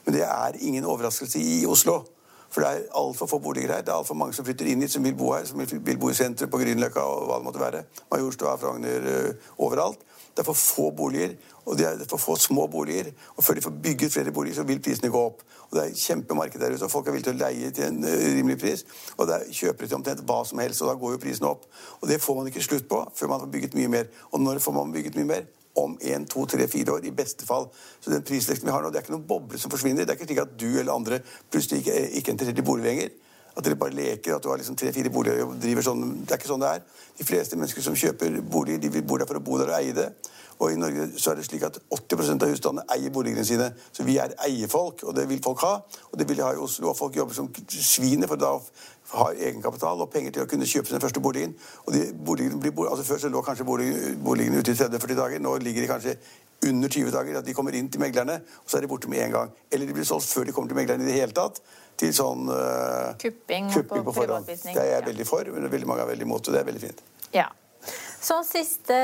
Men 0.05 0.13
det 0.13 0.21
er 0.27 0.59
ingen 0.59 0.85
overraskelse 0.85 1.41
i 1.41 1.65
Oslo. 1.65 2.03
For 2.51 2.63
det 2.63 2.69
er 2.69 2.87
altfor 2.99 3.29
få 3.31 3.39
boliger 3.39 3.71
her. 3.71 3.81
Det 3.81 3.93
er 3.93 3.97
altfor 3.97 4.17
mange 4.19 4.35
som 4.35 4.45
flytter 4.45 4.67
inn 4.67 4.83
hit, 4.83 4.91
som 4.91 5.03
vil 5.03 5.15
bo 5.15 5.31
her, 5.31 5.45
som 5.47 5.61
vil 5.61 5.99
bo 5.99 6.09
i 6.11 6.15
sentrum, 6.17 6.49
på 6.51 6.59
Grünerløkka 6.59 7.03
og 7.07 7.29
hva 7.29 7.37
det 7.39 7.47
måtte 7.47 7.61
være. 7.61 7.83
Majorstua, 8.11 8.57
Frogner, 8.59 9.07
uh, 9.07 9.53
overalt. 9.63 10.03
Det 10.31 10.43
er 10.43 10.47
for 10.47 10.55
få 10.55 10.89
boliger, 10.95 11.33
og 11.65 11.77
det 11.77 11.85
er 11.87 12.03
for 12.09 12.19
få 12.19 12.35
små 12.39 12.67
boliger. 12.71 13.11
Og 13.35 13.43
før 13.43 13.53
de 13.53 13.63
får 13.63 13.73
bygget 13.83 14.13
flere 14.13 14.31
boliger, 14.31 14.55
så 14.55 14.67
vil 14.67 14.79
prisene 14.83 15.11
gå 15.11 15.23
opp. 15.31 15.45
Og 15.69 15.77
det 15.77 15.85
er 15.85 15.95
kjempemarked 16.03 16.59
der 16.59 16.75
ute, 16.75 16.83
og 16.83 16.91
folk 16.91 17.07
er 17.07 17.15
villige 17.15 17.31
til 17.31 17.39
å 17.39 17.43
leie 17.45 17.71
til 17.71 17.87
en 17.87 18.03
uh, 18.03 18.17
rimelig 18.35 18.59
pris. 18.59 18.85
Og 19.17 19.31
der 19.31 19.47
kjøper 19.47 19.85
de 19.85 19.93
til 19.93 20.01
omtrent 20.01 20.27
hva 20.27 20.43
som 20.47 20.59
helst, 20.63 20.83
og 20.83 20.91
da 20.91 20.99
går 20.99 21.15
jo 21.15 21.23
prisene 21.23 21.51
opp. 21.55 21.65
Og 22.01 22.11
det 22.11 22.19
får 22.23 22.39
man 22.39 22.51
ikke 22.51 22.67
slutt 22.67 22.91
på 22.91 23.05
før 23.15 23.31
man 23.31 23.43
får 23.45 23.55
bygget 23.55 23.79
mye 23.79 23.95
mer. 23.99 24.13
Og 24.31 24.43
når 24.43 24.59
får 24.63 24.79
man 24.81 24.91
bygget 24.91 25.19
mye 25.21 25.31
mer? 25.35 25.49
Om 25.79 25.97
en, 26.01 26.25
to, 26.27 26.45
tre, 26.49 26.67
fire 26.67 26.97
år, 26.97 27.05
i 27.07 27.13
beste 27.15 27.47
fall. 27.47 27.69
Så 28.01 28.11
den 28.11 28.25
prisveksten 28.27 28.67
vi 28.67 28.73
har 28.73 28.83
nå, 28.83 28.91
det 28.91 29.01
er 29.01 29.05
ikke 29.05 29.15
noen 29.15 29.27
boble 29.27 29.59
som 29.61 29.71
forsvinner. 29.71 30.05
Det 30.05 30.15
er 30.15 30.19
ikke 30.19 30.29
slik 30.29 30.43
at 30.43 30.55
du 30.59 30.69
eller 30.71 30.93
andre 30.93 31.21
plutselig 31.51 31.83
ikke, 31.83 31.95
er 31.95 32.33
interessert 32.33 32.59
i 32.59 32.65
bolig 32.67 32.87
lenger. 32.87 33.13
At 33.51 33.65
dere 33.65 33.75
bare 33.79 33.95
leker, 33.95 34.35
at 34.35 34.43
du 34.43 34.47
har 34.51 34.59
liksom 34.61 34.77
tre-fire 34.79 35.11
boliger 35.11 35.43
og 35.43 35.57
driver 35.59 35.83
sånn. 35.83 36.05
Det 36.23 36.35
er 36.35 36.39
ikke 36.39 36.51
sånn 36.53 36.63
det 36.63 36.75
er. 36.77 36.85
De 37.17 37.27
fleste 37.27 37.57
mennesker 37.59 37.83
som 37.83 37.97
kjøper 37.99 38.37
bolig, 38.47 38.77
de 38.79 38.91
vil 38.93 39.03
bo 39.03 39.19
der 39.19 39.27
for 39.27 39.39
å 39.39 39.43
bo 39.43 39.59
der 39.59 39.73
og 39.73 39.79
eie 39.79 39.95
det. 39.95 40.07
Og 40.61 40.73
i 40.73 40.77
Norge 40.77 41.07
så 41.17 41.31
er 41.31 41.39
det 41.39 41.47
slik 41.47 41.63
at 41.65 41.79
80% 41.89 42.43
av 42.45 42.51
husstandene 42.51 42.85
eier 42.93 43.13
boligene 43.13 43.45
sine. 43.45 43.71
Så 43.91 44.05
vi 44.05 44.19
er 44.21 44.35
eierfolk, 44.45 45.01
og 45.09 45.15
det 45.17 45.25
vil 45.29 45.41
folk 45.41 45.63
ha. 45.65 45.73
Og 46.11 46.19
det 46.19 46.27
vil 46.29 46.43
ha 46.45 46.51
i 46.53 46.61
Oslo. 46.61 46.91
Og 46.91 46.97
folk 46.97 47.17
jobber 47.17 47.33
som 47.33 47.49
sviner 47.67 48.29
for 48.29 48.41
da 48.41 48.51
har 49.11 49.33
egenkapital 49.35 50.03
og 50.05 50.11
penger 50.13 50.35
til 50.35 50.45
å 50.45 50.49
kunne 50.49 50.67
kjøpe 50.69 50.91
sin 50.91 51.01
første 51.03 51.23
boligen. 51.23 51.55
Og 51.87 51.95
de 51.95 52.03
boligene 52.13 52.61
blir, 52.61 52.75
altså 52.87 53.07
Før 53.07 53.23
så 53.23 53.31
lå 53.33 53.41
kanskje 53.45 53.65
boligene 53.65 54.61
ute 54.61 54.75
i 54.75 54.77
30-40 54.77 55.17
dager. 55.17 55.41
Nå 55.43 55.55
ligger 55.65 55.81
de 55.81 55.89
kanskje 55.89 56.15
under 56.69 56.89
20 56.89 57.11
dager. 57.15 57.39
At 57.39 57.47
de 57.47 57.55
kommer 57.57 57.75
inn 57.77 57.89
til 57.91 58.03
meglerne, 58.03 58.37
og 58.61 58.69
så 58.69 58.77
er 58.77 58.85
de 58.85 58.91
borte 58.91 59.09
med 59.09 59.23
en 59.25 59.33
gang. 59.33 59.55
Eller 59.71 59.89
de 59.89 59.95
blir 59.97 60.05
solgt 60.07 60.29
før 60.29 60.45
de 60.45 60.53
kommer 60.55 60.69
til 60.69 60.77
meglerne 60.77 61.07
i 61.07 61.09
det 61.09 61.17
hele 61.17 61.35
tatt. 61.35 61.57
Til 62.01 62.13
sånn 62.15 62.47
uh, 62.49 63.17
kupping, 63.21 63.67
kupping, 63.73 64.05
på, 64.05 64.11
på 64.11 64.15
forhånd. 64.21 64.45
Det 64.47 64.77
er 64.77 64.93
jeg 64.95 65.07
veldig 65.09 65.27
for, 65.27 65.49
men 65.53 65.73
veldig 65.73 65.89
mange 65.89 66.05
er 66.05 66.13
veldig 66.13 66.29
imot 66.29 66.47
Og 66.47 66.55
Det 66.55 66.61
er 66.61 66.69
veldig 66.69 66.85
fint. 66.85 67.03
Ja. 67.33 67.49
Så 68.21 68.35
siste, 68.45 68.95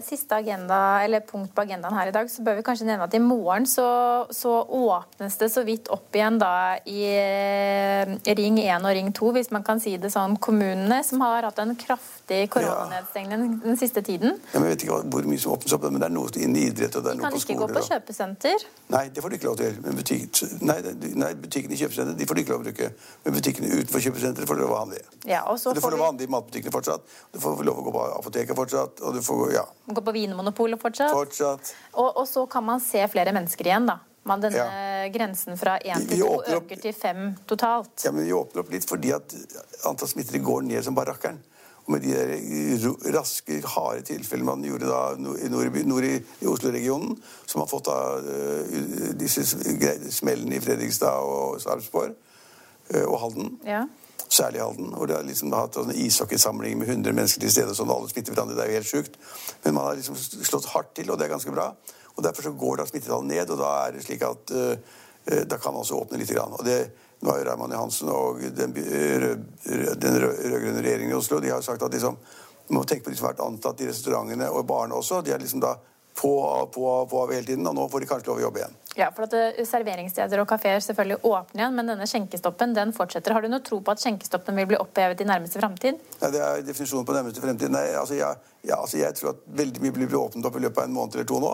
siste 0.00 0.36
agenda, 0.36 1.04
punkt 1.28 1.52
på 1.52 1.60
agendaen 1.66 1.92
her 1.92 2.08
i 2.08 2.12
dag, 2.14 2.28
så 2.32 2.40
bør 2.40 2.56
vi 2.56 2.62
kanskje 2.64 2.86
nevne 2.88 3.04
at 3.04 3.12
i 3.12 3.20
morgen 3.20 3.66
så, 3.68 3.84
så 4.32 4.62
åpnes 4.64 5.34
det 5.36 5.50
så 5.52 5.60
vidt 5.66 5.90
opp 5.92 6.16
igjen 6.16 6.38
da 6.40 6.78
i 6.88 7.02
eh, 7.04 8.14
Ring 8.38 8.56
1 8.62 8.86
og 8.88 8.94
Ring 8.96 9.10
2, 9.12 9.32
hvis 9.36 9.52
man 9.52 9.66
kan 9.66 9.82
si 9.82 9.98
det 10.00 10.08
sånn. 10.14 10.38
Kommunene 10.40 11.02
som 11.04 11.20
har 11.26 11.44
hatt 11.44 11.60
en 11.60 11.74
kraftig 11.76 12.46
koronanedstengning 12.54 13.58
ja. 13.58 13.60
den 13.66 13.76
siste 13.76 14.00
tiden. 14.06 14.38
Ja, 14.54 14.62
men 14.62 14.70
jeg 14.70 14.78
vet 14.78 14.86
ikke 14.86 15.02
hvor 15.12 15.28
mye 15.28 15.42
som 15.42 15.52
åpnes 15.58 15.76
opp, 15.76 15.84
men 15.90 16.00
det 16.00 16.08
er 16.08 16.16
noe 16.16 16.32
innen 16.40 16.62
idrett 16.62 16.96
og 16.96 17.04
det 17.04 17.12
er 17.12 17.20
noe 17.20 17.34
på 17.36 17.42
skoler. 17.44 17.44
De 17.44 17.44
kan 17.44 17.58
ikke 17.58 17.60
gå 17.60 17.76
på 17.76 17.84
kjøpesenter? 17.90 18.66
Nei, 18.96 19.04
det 19.12 19.26
får 19.26 19.34
de 19.34 19.40
ikke 19.42 19.50
lov 19.50 19.60
til. 19.60 19.78
Men 19.84 20.00
butik, 20.00 20.42
nei, 20.64 20.78
nei, 21.26 21.30
butikkene 21.44 21.76
i 21.76 21.82
kjøpesenter 21.84 22.16
de 22.16 22.30
får 22.32 22.40
de 22.40 22.46
ikke 22.46 22.56
lov 22.56 22.64
til 22.64 22.72
å 22.72 22.78
bruke. 22.80 22.90
Men 23.26 23.36
butikkene 23.36 23.72
utenfor 23.82 24.06
kjøpesenteret 24.08 24.48
får 24.48 24.56
de 24.56 24.64
lov 24.64 24.74
å 24.78 24.80
handle 24.80 25.04
i. 25.04 25.06
Ja, 25.34 25.44
og 25.44 25.60
så 25.60 25.76
du 25.76 25.84
får 25.84 25.92
lov 25.92 26.06
å 26.06 26.10
handle 26.14 26.24
i 26.24 26.32
matbutikkene 26.38 26.72
fortsatt. 26.72 27.16
Du 27.36 27.40
får 27.42 27.64
lov 27.66 27.84
å 27.84 27.86
gå 27.90 27.92
på 27.92 28.08
apoteket 28.16 28.45
apoteket 28.46 28.56
fortsatt. 28.56 29.00
Og 29.00 29.14
du 29.14 29.22
får, 29.22 29.52
ja. 29.54 29.66
Gå 29.86 30.02
på 30.02 30.12
Vinmonopolet 30.12 30.80
fortsatt. 30.80 31.12
fortsatt. 31.12 31.74
Og, 31.94 32.16
og, 32.16 32.28
så 32.28 32.46
kan 32.46 32.64
man 32.64 32.80
se 32.80 33.06
flere 33.08 33.32
mennesker 33.32 33.66
igjen, 33.66 33.86
da. 33.86 33.98
Man, 34.26 34.40
denne 34.42 34.58
ja. 34.58 35.08
grensen 35.14 35.56
fra 35.56 35.78
én 35.78 36.02
til 36.08 36.24
to 36.24 36.42
øker 36.56 36.80
til 36.82 36.92
fem 36.92 37.36
totalt. 37.46 38.02
Ja, 38.04 38.10
men 38.10 38.26
vi 38.26 38.32
åpner 38.34 38.64
opp 38.64 38.72
litt 38.72 38.86
fordi 38.88 39.12
at 39.14 39.34
antall 39.86 40.08
smittede 40.10 40.42
går 40.42 40.64
ned 40.66 40.82
som 40.82 40.96
barakkeren. 40.96 41.38
Og 41.86 41.92
med 41.94 42.02
de 42.02 42.10
der 42.10 43.14
raske, 43.14 43.60
harde 43.62 44.02
tilfellene 44.08 44.48
man 44.48 44.64
gjorde 44.66 44.88
da 44.90 45.02
i, 45.14 45.46
nord, 45.52 45.78
nord 45.86 46.08
i, 46.08 46.16
i 46.42 46.48
Oslo-regionen, 46.50 47.14
som 47.46 47.62
har 47.62 47.70
fått 47.70 47.86
av 47.92 48.26
uh, 48.26 49.12
disse 49.14 49.46
smellene 49.46 50.58
i 50.58 50.64
Fredrikstad 50.64 51.22
og 51.22 51.62
Sarpsborg 51.62 52.10
uh, 52.10 53.04
og 53.04 53.20
Halden 53.22 53.54
ja 53.62 53.84
særlig 54.28 54.62
Halden, 54.62 54.92
hvor 54.96 55.08
de 55.08 55.14
har 55.16 55.26
liksom 55.26 55.52
hatt 55.54 55.76
en 55.80 55.94
ishockeysamling 55.94 56.78
med 56.78 56.88
100 56.88 57.14
mennesker 57.16 57.42
til 57.42 57.52
stede, 57.52 57.74
sånn 57.76 57.92
alle 57.92 58.10
smitter 58.10 58.34
hverandre. 58.34 58.56
Det 58.58 58.64
er 58.64 58.72
jo 58.72 58.78
helt 58.80 58.90
sjukt. 58.90 59.18
Men 59.64 59.76
man 59.76 59.88
har 59.88 59.98
liksom 59.98 60.18
slått 60.18 60.70
hardt 60.72 60.94
til, 60.98 61.10
og 61.10 61.18
det 61.18 61.26
er 61.26 61.34
ganske 61.34 61.54
bra. 61.54 61.70
Og 62.16 62.22
Derfor 62.24 62.48
så 62.48 62.54
går 62.56 62.80
da 62.80 62.86
smittetallet 62.88 63.28
ned, 63.32 63.50
og 63.52 63.60
da 63.60 63.72
er 63.84 63.96
det 63.96 64.04
slik 64.06 64.24
at 64.26 64.54
uh, 64.56 64.94
da 65.26 65.58
kan 65.58 65.74
man 65.74 65.82
også 65.82 65.98
åpne 66.00 66.20
litt. 66.20 66.32
Grann. 66.32 66.54
Og 66.54 66.64
det, 66.64 66.78
nå 67.20 67.32
har 67.32 67.40
jo 67.40 67.48
Raymond 67.48 67.74
Johansen 67.74 68.10
og 68.12 68.42
den, 68.56 68.74
den 68.76 70.18
rød-grønne 70.22 70.82
regjeringen 70.84 71.14
i 71.14 71.18
Oslo 71.18 71.40
de 71.42 71.50
har 71.50 71.64
sagt 71.66 71.82
at 71.82 71.92
liksom, 71.92 72.18
man 72.68 72.80
må 72.80 72.84
tenke 72.86 73.06
på 73.06 73.12
de 73.12 73.18
som 73.18 73.28
har 73.28 73.34
vært 73.34 73.46
ansatt 73.46 73.82
i 73.82 73.88
restaurantene 73.90 74.48
og 74.50 74.66
barna 74.68 74.98
også. 74.98 75.22
De 75.26 75.34
er 75.34 75.42
liksom 75.42 75.62
da 75.64 75.74
på, 76.16 76.32
på, 76.74 76.86
på 77.10 77.26
hele 77.32 77.46
tiden, 77.46 77.66
og 77.66 77.76
nå 77.76 77.88
får 77.92 78.04
de 78.04 78.10
kanskje 78.10 78.30
lov 78.30 78.40
å 78.40 78.46
jobbe 78.46 78.62
igjen. 78.62 78.78
Ja, 78.96 79.10
for 79.12 79.26
at 79.26 79.34
eh, 79.36 79.64
Serveringssteder 79.68 80.40
og 80.40 80.48
kafeer 80.48 80.80
selvfølgelig 80.80 81.18
åpner 81.28 81.62
igjen, 81.62 81.74
men 81.76 81.90
denne 81.90 82.06
skjenkestoppen 82.08 82.72
den 82.76 82.94
fortsetter. 82.96 83.34
Har 83.36 83.44
du 83.44 83.50
noe 83.52 83.60
tro 83.64 83.82
på 83.84 83.92
at 83.92 84.00
skjenkestoppen 84.00 84.56
vil 84.56 84.70
bli 84.70 84.78
opphevet 84.80 85.20
i 85.20 85.26
nærmeste 85.28 85.60
framtid? 85.60 85.98
Ja, 86.22 86.30
det 86.32 86.40
er 86.40 86.62
definisjonen 86.64 87.04
på 87.04 87.16
nærmeste 87.16 87.44
fremtid. 87.44 87.74
Nei, 87.74 87.84
altså 88.00 88.16
jeg, 88.16 88.40
ja, 88.64 88.78
altså 88.78 89.02
jeg, 89.02 89.12
tror 89.18 89.34
at 89.34 89.42
veldig 89.60 89.82
mye 89.84 89.96
blir 89.98 90.16
åpnet 90.16 90.48
opp 90.48 90.56
i 90.56 90.62
løpet 90.64 90.80
av 90.80 90.88
en 90.88 90.96
måned 90.96 91.18
eller 91.18 91.28
to 91.28 91.42
nå. 91.44 91.52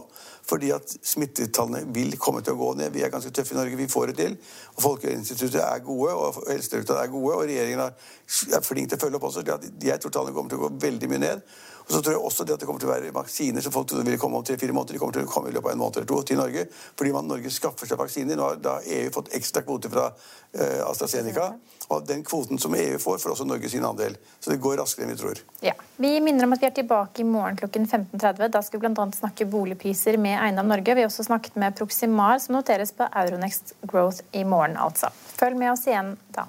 Fordi 0.52 0.70
at 0.76 0.94
smittetallene 1.10 1.82
vil 1.98 2.14
komme 2.22 2.44
til 2.46 2.54
å 2.54 2.60
gå 2.62 2.70
ned. 2.78 2.94
Vi 2.94 3.02
er 3.02 3.10
ganske 3.10 3.34
tøffe 3.34 3.56
i 3.56 3.58
Norge, 3.58 3.80
vi 3.80 3.90
får 3.90 4.12
det 4.12 4.16
til. 4.22 4.38
Og 4.76 4.86
Folkehelseinstituttet 4.86 5.60
er 5.66 5.82
gode, 5.82 6.14
og 6.14 6.40
Helsedirektoratet 6.46 7.08
er 7.08 7.12
gode, 7.16 7.34
og 7.34 7.50
regjeringen 7.50 7.84
er 7.88 8.64
flink 8.70 8.92
til 8.92 9.00
å 9.00 9.02
følge 9.02 9.18
opp 9.18 9.28
også. 9.32 9.42
Jeg 9.82 9.98
tror 9.98 10.14
tallene 10.14 10.38
kommer 10.38 10.54
til 10.54 10.62
å 10.62 10.68
gå 10.68 10.74
veldig 10.86 11.10
mye 11.10 11.24
ned. 11.26 11.46
Og 11.86 11.92
så 11.92 12.00
tror 12.00 12.14
jeg 12.14 12.22
også 12.22 12.46
det 12.46 12.54
at 12.56 12.62
det 12.62 12.68
kommer 12.68 12.82
til 12.82 12.90
å 12.90 12.92
være 12.92 13.14
vaksiner 13.14 13.64
som 13.64 13.74
folk 13.74 13.88
trodde 13.90 14.06
ville 14.06 14.20
komme 14.20 14.38
om 14.38 14.46
tre-fire 14.46 14.74
måneder. 14.76 14.96
De 14.96 15.02
kommer 15.02 15.16
til 15.16 15.26
å 15.26 15.30
komme 15.30 15.50
i 15.50 15.56
løpet 15.56 15.70
av 15.70 15.74
en 15.74 15.82
måned 15.82 15.98
eller 16.00 16.08
to 16.08 16.20
til 16.28 16.40
Norge. 16.40 16.66
Fordi 16.98 17.12
man 17.14 17.28
Norge 17.30 17.52
skaffer 17.52 17.90
seg 17.90 18.00
vaksiner. 18.00 18.38
Nå 18.38 18.48
har 18.68 18.88
EU 18.98 19.12
fått 19.14 19.32
ekstra 19.38 19.64
kvoter 19.66 19.92
fra 19.92 20.08
uh, 20.12 20.82
AstraZeneca. 20.88 21.48
Og 21.92 22.06
den 22.08 22.22
kvoten 22.24 22.60
som 22.62 22.74
EU 22.78 22.98
får, 23.02 23.18
får 23.22 23.34
også 23.34 23.46
Norge 23.48 23.70
sin 23.72 23.84
andel. 23.84 24.16
Så 24.40 24.54
det 24.54 24.60
går 24.62 24.78
raskere 24.80 25.06
enn 25.06 25.14
vi 25.14 25.20
tror. 25.20 25.42
Ja. 25.64 25.74
Vi 26.02 26.14
minner 26.24 26.46
om 26.46 26.56
at 26.56 26.62
vi 26.62 26.70
er 26.70 26.76
tilbake 26.76 27.22
i 27.22 27.28
morgen 27.28 27.58
klokken 27.60 27.86
15.30. 27.86 28.48
Da 28.54 28.62
skal 28.64 28.80
vi 28.80 28.88
bl.a. 28.88 29.08
snakke 29.18 29.48
boligpriser 29.50 30.18
med 30.22 30.38
Eiendom 30.38 30.70
Norge. 30.72 30.96
Vi 30.96 31.04
har 31.04 31.10
også 31.10 31.26
snakket 31.28 31.58
med 31.60 31.76
Proximar, 31.78 32.38
som 32.42 32.56
noteres 32.56 32.94
på 32.96 33.08
Euronext 33.10 33.74
Growth 33.82 34.22
i 34.32 34.44
morgen, 34.44 34.78
altså. 34.80 35.12
Følg 35.36 35.58
med 35.58 35.74
oss 35.74 35.86
igjen 35.90 36.16
da. 36.32 36.48